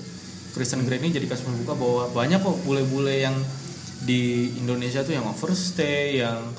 [0.54, 3.34] Kristen Grey ini jadi kasus pembuka bahwa banyak kok bule-bule yang
[4.04, 6.54] di Indonesia tuh yang overstay, yang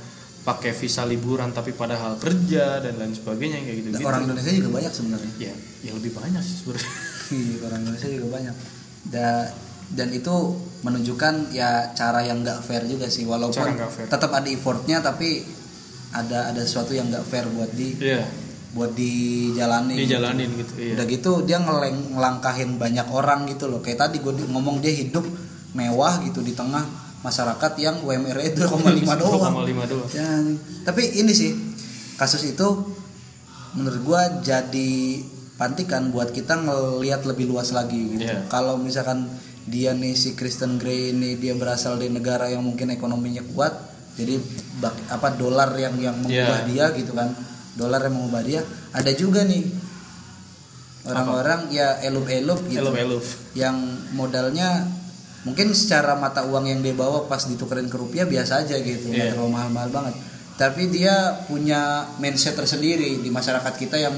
[0.45, 4.05] pakai visa liburan tapi padahal kerja dan lain sebagainya kayak gitu gitu.
[4.05, 6.93] orang Indonesia juga banyak sebenarnya ya, ya lebih banyak sih sebenarnya.
[7.25, 8.55] Iya, orang Indonesia juga banyak
[9.05, 9.51] Da-
[9.85, 10.35] dan itu
[10.81, 14.09] menunjukkan ya cara yang nggak fair juga sih walaupun fair.
[14.09, 15.45] tetap ada effortnya tapi
[16.13, 18.25] ada ada sesuatu yang nggak fair buat di Iya,
[18.75, 20.73] buat dijalani dijalanin gitu.
[20.75, 20.93] Iya.
[20.95, 25.23] udah gitu dia ngeleng ngelangkahin banyak orang gitu loh kayak tadi gue ngomong dia hidup
[25.73, 26.83] mewah gitu di tengah
[27.21, 28.75] masyarakat yang UMR itu 2,5
[29.23, 30.09] doang 2,5 doang.
[30.11, 30.29] Ya,
[30.83, 31.55] tapi ini sih
[32.15, 32.67] kasus itu
[33.73, 35.23] menurut gua jadi
[35.55, 38.23] pantikan buat kita ngelihat lebih luas lagi gitu.
[38.25, 38.47] Iya.
[38.47, 39.31] Kalau misalkan
[39.65, 43.73] dia nih si Kristen Grey ini dia berasal dari negara yang mungkin ekonominya kuat,
[44.13, 44.37] jadi
[44.79, 46.69] bak- apa dolar yang yang mengubah Iya.
[46.69, 47.33] dia gitu kan.
[47.75, 48.63] Dolar yang mengubah dia.
[48.91, 49.67] Ada juga nih
[51.05, 53.27] orang-orang ya elup-elup gitu Eluf-eluf.
[53.53, 53.77] yang
[54.13, 54.89] modalnya
[55.45, 59.21] mungkin secara mata uang yang dia bawa pas ditukerin ke rupiah biasa aja gitu nggak
[59.21, 59.33] Iya.
[59.37, 60.15] terlalu mahal-mahal banget
[60.57, 61.13] tapi dia
[61.45, 64.17] punya mindset tersendiri di masyarakat kita yang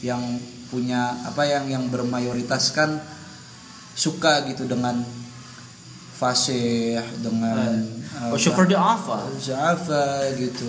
[0.00, 0.22] yang
[0.70, 3.02] punya apa yang yang bermayoritas kan
[3.92, 5.02] suka gitu dengan
[6.14, 9.16] fasih dengan Oh, apa, seperti apa?
[9.40, 10.68] Java gitu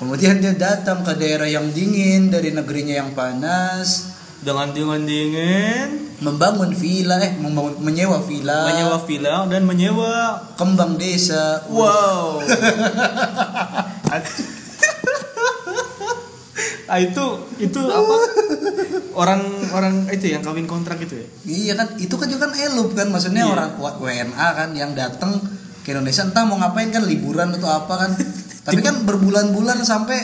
[0.00, 6.72] kemudian dia datang ke daerah yang dingin dari negerinya yang panas Dengan dengan dingin, membangun
[6.72, 12.40] villa eh membangun menyewa villa menyewa villa dan menyewa kembang desa Wow.
[16.90, 17.24] ah itu
[17.60, 18.14] itu apa?
[19.12, 21.26] Orang-orang itu yang kawin kontrak itu ya.
[21.44, 23.52] iya kan itu kan juga kan elup kan maksudnya Iya.
[23.52, 25.38] orang WNA kan yang datang
[25.84, 28.10] ke Indonesia entah mau ngapain kan liburan atau apa kan
[28.62, 30.18] tapi kan berbulan-bulan sampai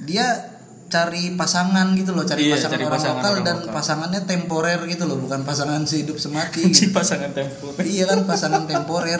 [0.00, 0.54] dia
[0.86, 3.72] cari pasangan gitu loh cari Iya, pasangan cari orang pasangan lokal orang dan lokal.
[3.74, 7.74] pasangannya temporer gitu loh bukan pasangan sehidup semati Si pasangan tempo.
[7.82, 9.18] iya kan pasangan temporer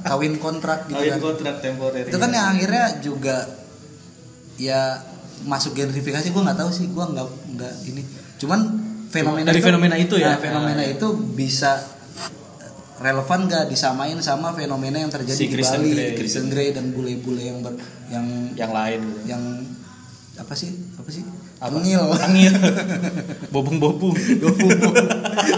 [0.00, 2.04] kawin kontrak gitu Kawin kan kontrak temporer.
[2.04, 3.36] itu kan yang akhirnya juga
[4.56, 5.02] ya
[5.40, 8.02] masuk gentrifikasi gue nggak tahu sih gue nggak nggak ini
[8.36, 8.60] cuman
[9.08, 10.34] fenomena Dari fenomena itu ya?
[10.34, 11.82] nah, fenomena Ah, itu bisa
[12.98, 16.10] relevan gak disamain sama fenomena yang terjadi Si di Kristen Bali Grey.
[16.18, 17.78] Kristen Grey dan bule-bule yang ber,
[18.10, 18.26] yang
[18.58, 19.20] yang lain gitu.
[19.30, 19.42] yang
[20.38, 21.26] apa sih apa sih
[21.58, 21.82] Apa?
[21.82, 21.98] Tengil.
[22.14, 22.54] Tengil.
[23.54, 24.14] Bobong-bobong.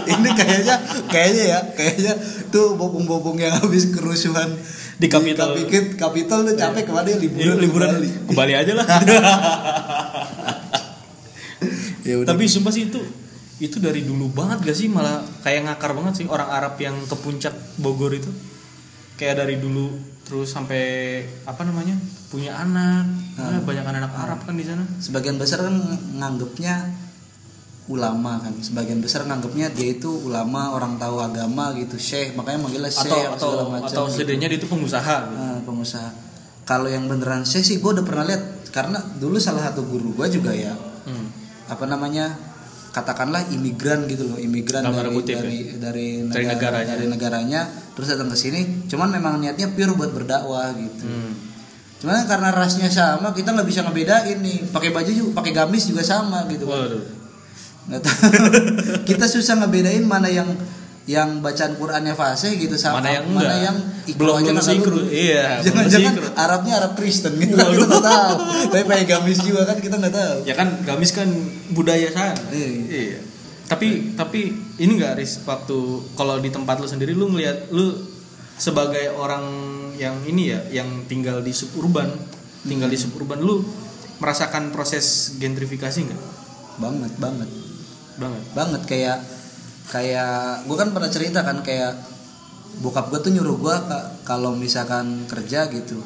[0.09, 0.75] ini kayaknya
[1.05, 2.13] kayaknya ya kayaknya
[2.49, 4.57] tuh bobong-bobong yang habis kerusuhan
[4.97, 5.53] Di Capitol.
[5.57, 8.09] Kapit Capitol tuh capek ke mana dia liburan, ke liburan Bali.
[8.09, 8.85] ke Bali aja lah.
[12.05, 13.01] ya udah Tapi sumpah sih itu
[13.61, 17.13] itu dari dulu banget gak sih malah kayak ngakar banget sih orang Arab yang ke
[17.13, 18.33] puncak Bogor itu
[19.15, 19.93] kayak dari dulu
[20.25, 20.81] terus sampai
[21.45, 21.93] apa namanya
[22.27, 23.47] punya anak Ah.
[23.47, 25.71] Nah, banyak anak Arab kan di sana sebagian besar kan
[26.13, 26.89] nganggepnya
[27.87, 32.91] ulama kan sebagian besar nganggepnya dia itu ulama orang tahu agama gitu syekh makanya manggilnya
[32.91, 34.31] syekh atau atau segala macam atau gitu.
[34.31, 35.35] dia itu pengusaha gitu.
[35.35, 36.09] Nah, pengusaha
[36.63, 40.27] kalau yang beneran saya sih gue udah pernah lihat karena dulu salah satu guru gue
[40.29, 41.33] juga ya Hmm.
[41.65, 42.29] apa namanya
[42.91, 45.41] katakanlah imigran gitu loh imigran tanda dari, kutip ya.
[45.41, 46.91] dari dari Dari negara negaranya.
[46.91, 47.61] dari negaranya
[47.91, 51.31] terus datang ke sini cuman memang niatnya pure buat berdakwah gitu Hmm.
[52.03, 56.01] cuman karena rasnya sama kita nggak bisa ngebedain nih pakai baju juga pakai gamis juga
[56.01, 57.03] sama gitu kan Waduh.
[57.87, 58.21] nggak tahu
[59.09, 60.49] kita susah ngebedain mana yang
[61.03, 63.57] yang bacaan Qurannya fasih gitu sama Mana yang mana enggak.
[63.63, 63.77] yang
[64.15, 64.97] Belum- aja belum sinkro.
[65.03, 66.13] Iya, jangan-jangan.
[66.35, 68.35] Arabnya Arab Kristen gitu kita nggak tahu
[68.67, 71.25] tapi pakai gamis juga kan kita nggak tahu Ya kan gamis kan
[71.69, 72.37] budaya sana.
[72.49, 72.69] Iya.
[72.87, 73.19] Iya.
[73.65, 74.39] Tapi tapi
[74.77, 75.77] ini nggak Riz waktu
[76.13, 77.97] kalau di tempat lu sendiri lu ngelihat lu
[78.55, 79.41] sebagai orang
[79.95, 82.13] yang ini ya yang tinggal di suburban,
[82.61, 83.05] tinggal di Hmm.
[83.07, 83.65] suburban lu
[84.17, 86.21] merasakan proses gentrifikasi nggak?
[86.73, 87.49] banget banget
[88.15, 88.43] Banget.
[88.53, 89.17] banget kayak
[89.91, 91.99] kayak gue kan pernah cerita kan kayak
[92.79, 93.75] bokap gue tuh nyuruh gue
[94.23, 95.99] kalau misalkan kerja gitu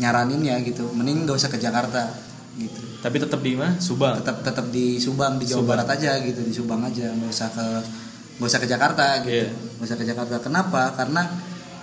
[0.00, 2.08] nyaranin ya gitu mending gak usah ke Jakarta
[2.56, 3.76] gitu Tapi tetap di mana?
[3.76, 4.16] Subang.
[4.18, 5.76] tetap tetap di Subang di Jawa Subang.
[5.76, 7.66] Barat aja gitu di Subang aja nggak usah ke
[8.40, 11.22] nggak usah ke Jakarta gitu nggak usah ke Jakarta kenapa karena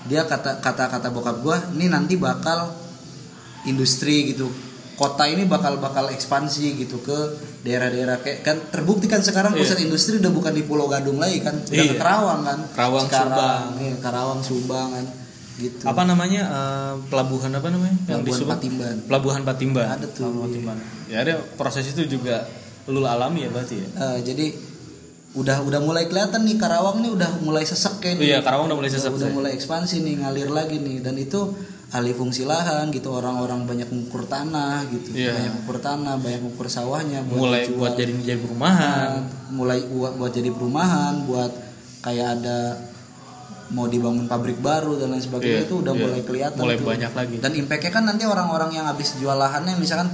[0.10, 2.74] dia kata kata kata bokap gue ini nanti bakal
[3.70, 4.50] industri gitu
[4.94, 7.18] kota ini bakal bakal ekspansi gitu ke
[7.62, 9.66] daerah-daerah kayak kan terbukti kan sekarang Iya.
[9.66, 11.92] pusat industri udah bukan di Pulau Gadung lagi kan udah Iya.
[11.92, 13.70] ke Karawang kan Karawang, sekarang Subang.
[13.80, 15.06] iya, Karawang Subang kan
[15.56, 16.42] gitu Apa namanya?
[16.46, 17.94] eh, pelabuhan apa namanya?
[17.94, 18.54] Yang di Pelabuhan Subang?
[18.56, 18.96] Patimban.
[19.06, 19.86] Pelabuhan Patimban.
[19.88, 20.50] Ada tuh, Pelabuhan iya.
[20.50, 20.78] Patimban.
[21.06, 22.36] Ya ada proses itu juga
[22.86, 23.88] lu alami ya berarti ya.
[23.88, 24.46] Eh, jadi
[25.34, 28.18] udah udah mulai kelihatan nih Karawang nih udah mulai sesek kayak.
[28.18, 29.34] Iya, Karawang udah mulai sesek, udah, Say.
[29.34, 31.42] mulai ekspansi nih ngalir lagi nih dan itu
[31.94, 35.30] alih fungsi lahan gitu orang-orang banyak mengukur tanah gitu Iya.
[35.32, 37.78] banyak mengukur tanah banyak mengukur sawahnya buat Mulai dijual.
[37.78, 39.08] buat jadi jadi perumahan.
[39.14, 39.22] Nah,
[39.52, 41.52] mulai buat buat jadi perumahan buat
[42.02, 42.60] kayak ada
[43.70, 46.02] mau dibangun pabrik baru dan lain sebagainya Iya, itu udah iya.
[46.04, 46.86] mulai kelihatan Mulai tuh.
[46.88, 47.36] banyak lagi.
[47.40, 50.10] dan impactnya kan nanti orang-orang yang habis jual lahannya misalkan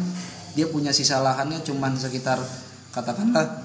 [0.52, 2.40] dia punya sisa lahannya cuman sekitar
[2.90, 3.64] katakanlah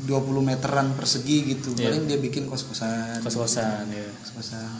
[0.00, 1.90] 20 meteran persegi gitu Iya.
[1.90, 4.06] paling dia bikin kos-kosan Kos-kosan ya.
[4.16, 4.70] kos-kosan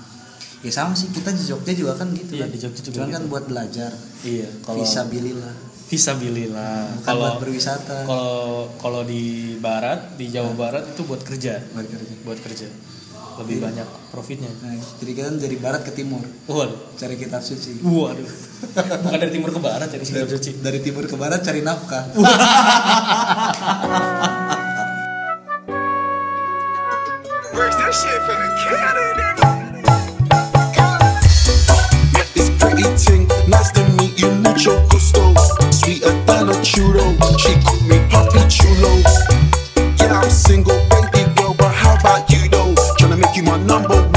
[0.59, 3.07] ya sama sih kita di Jogja juga kan gitu Iya, kan di Jogja juga cuman
[3.07, 3.15] gitu.
[3.15, 3.91] kan buat belajar
[4.21, 5.57] Iya, kalau visabilillah
[5.89, 6.85] Visabilillah.
[6.95, 8.37] bukan Kalau buat berwisata kalau
[8.77, 9.23] kalau di
[9.57, 12.69] barat, di Jawa Barat itu buat kerja, buat kerja buat kerja.
[13.39, 14.51] Lebih banyak profitnya.
[14.59, 16.93] nah, jadi kita dari barat ke timur Waduh.
[16.93, 18.27] cari kitab suci Waduh.
[19.07, 20.51] Bukan dari timur ke barat jadi dari, suci.
[20.59, 22.03] dari timur ke barat cari nafkah
[27.51, 29.38] Where's that shit from the Canada?
[37.49, 38.93] She called me Papi Chulo.
[39.99, 42.75] Yeah, I'm single, baby girl, but how about you though?
[42.99, 44.08] Tryna make you my number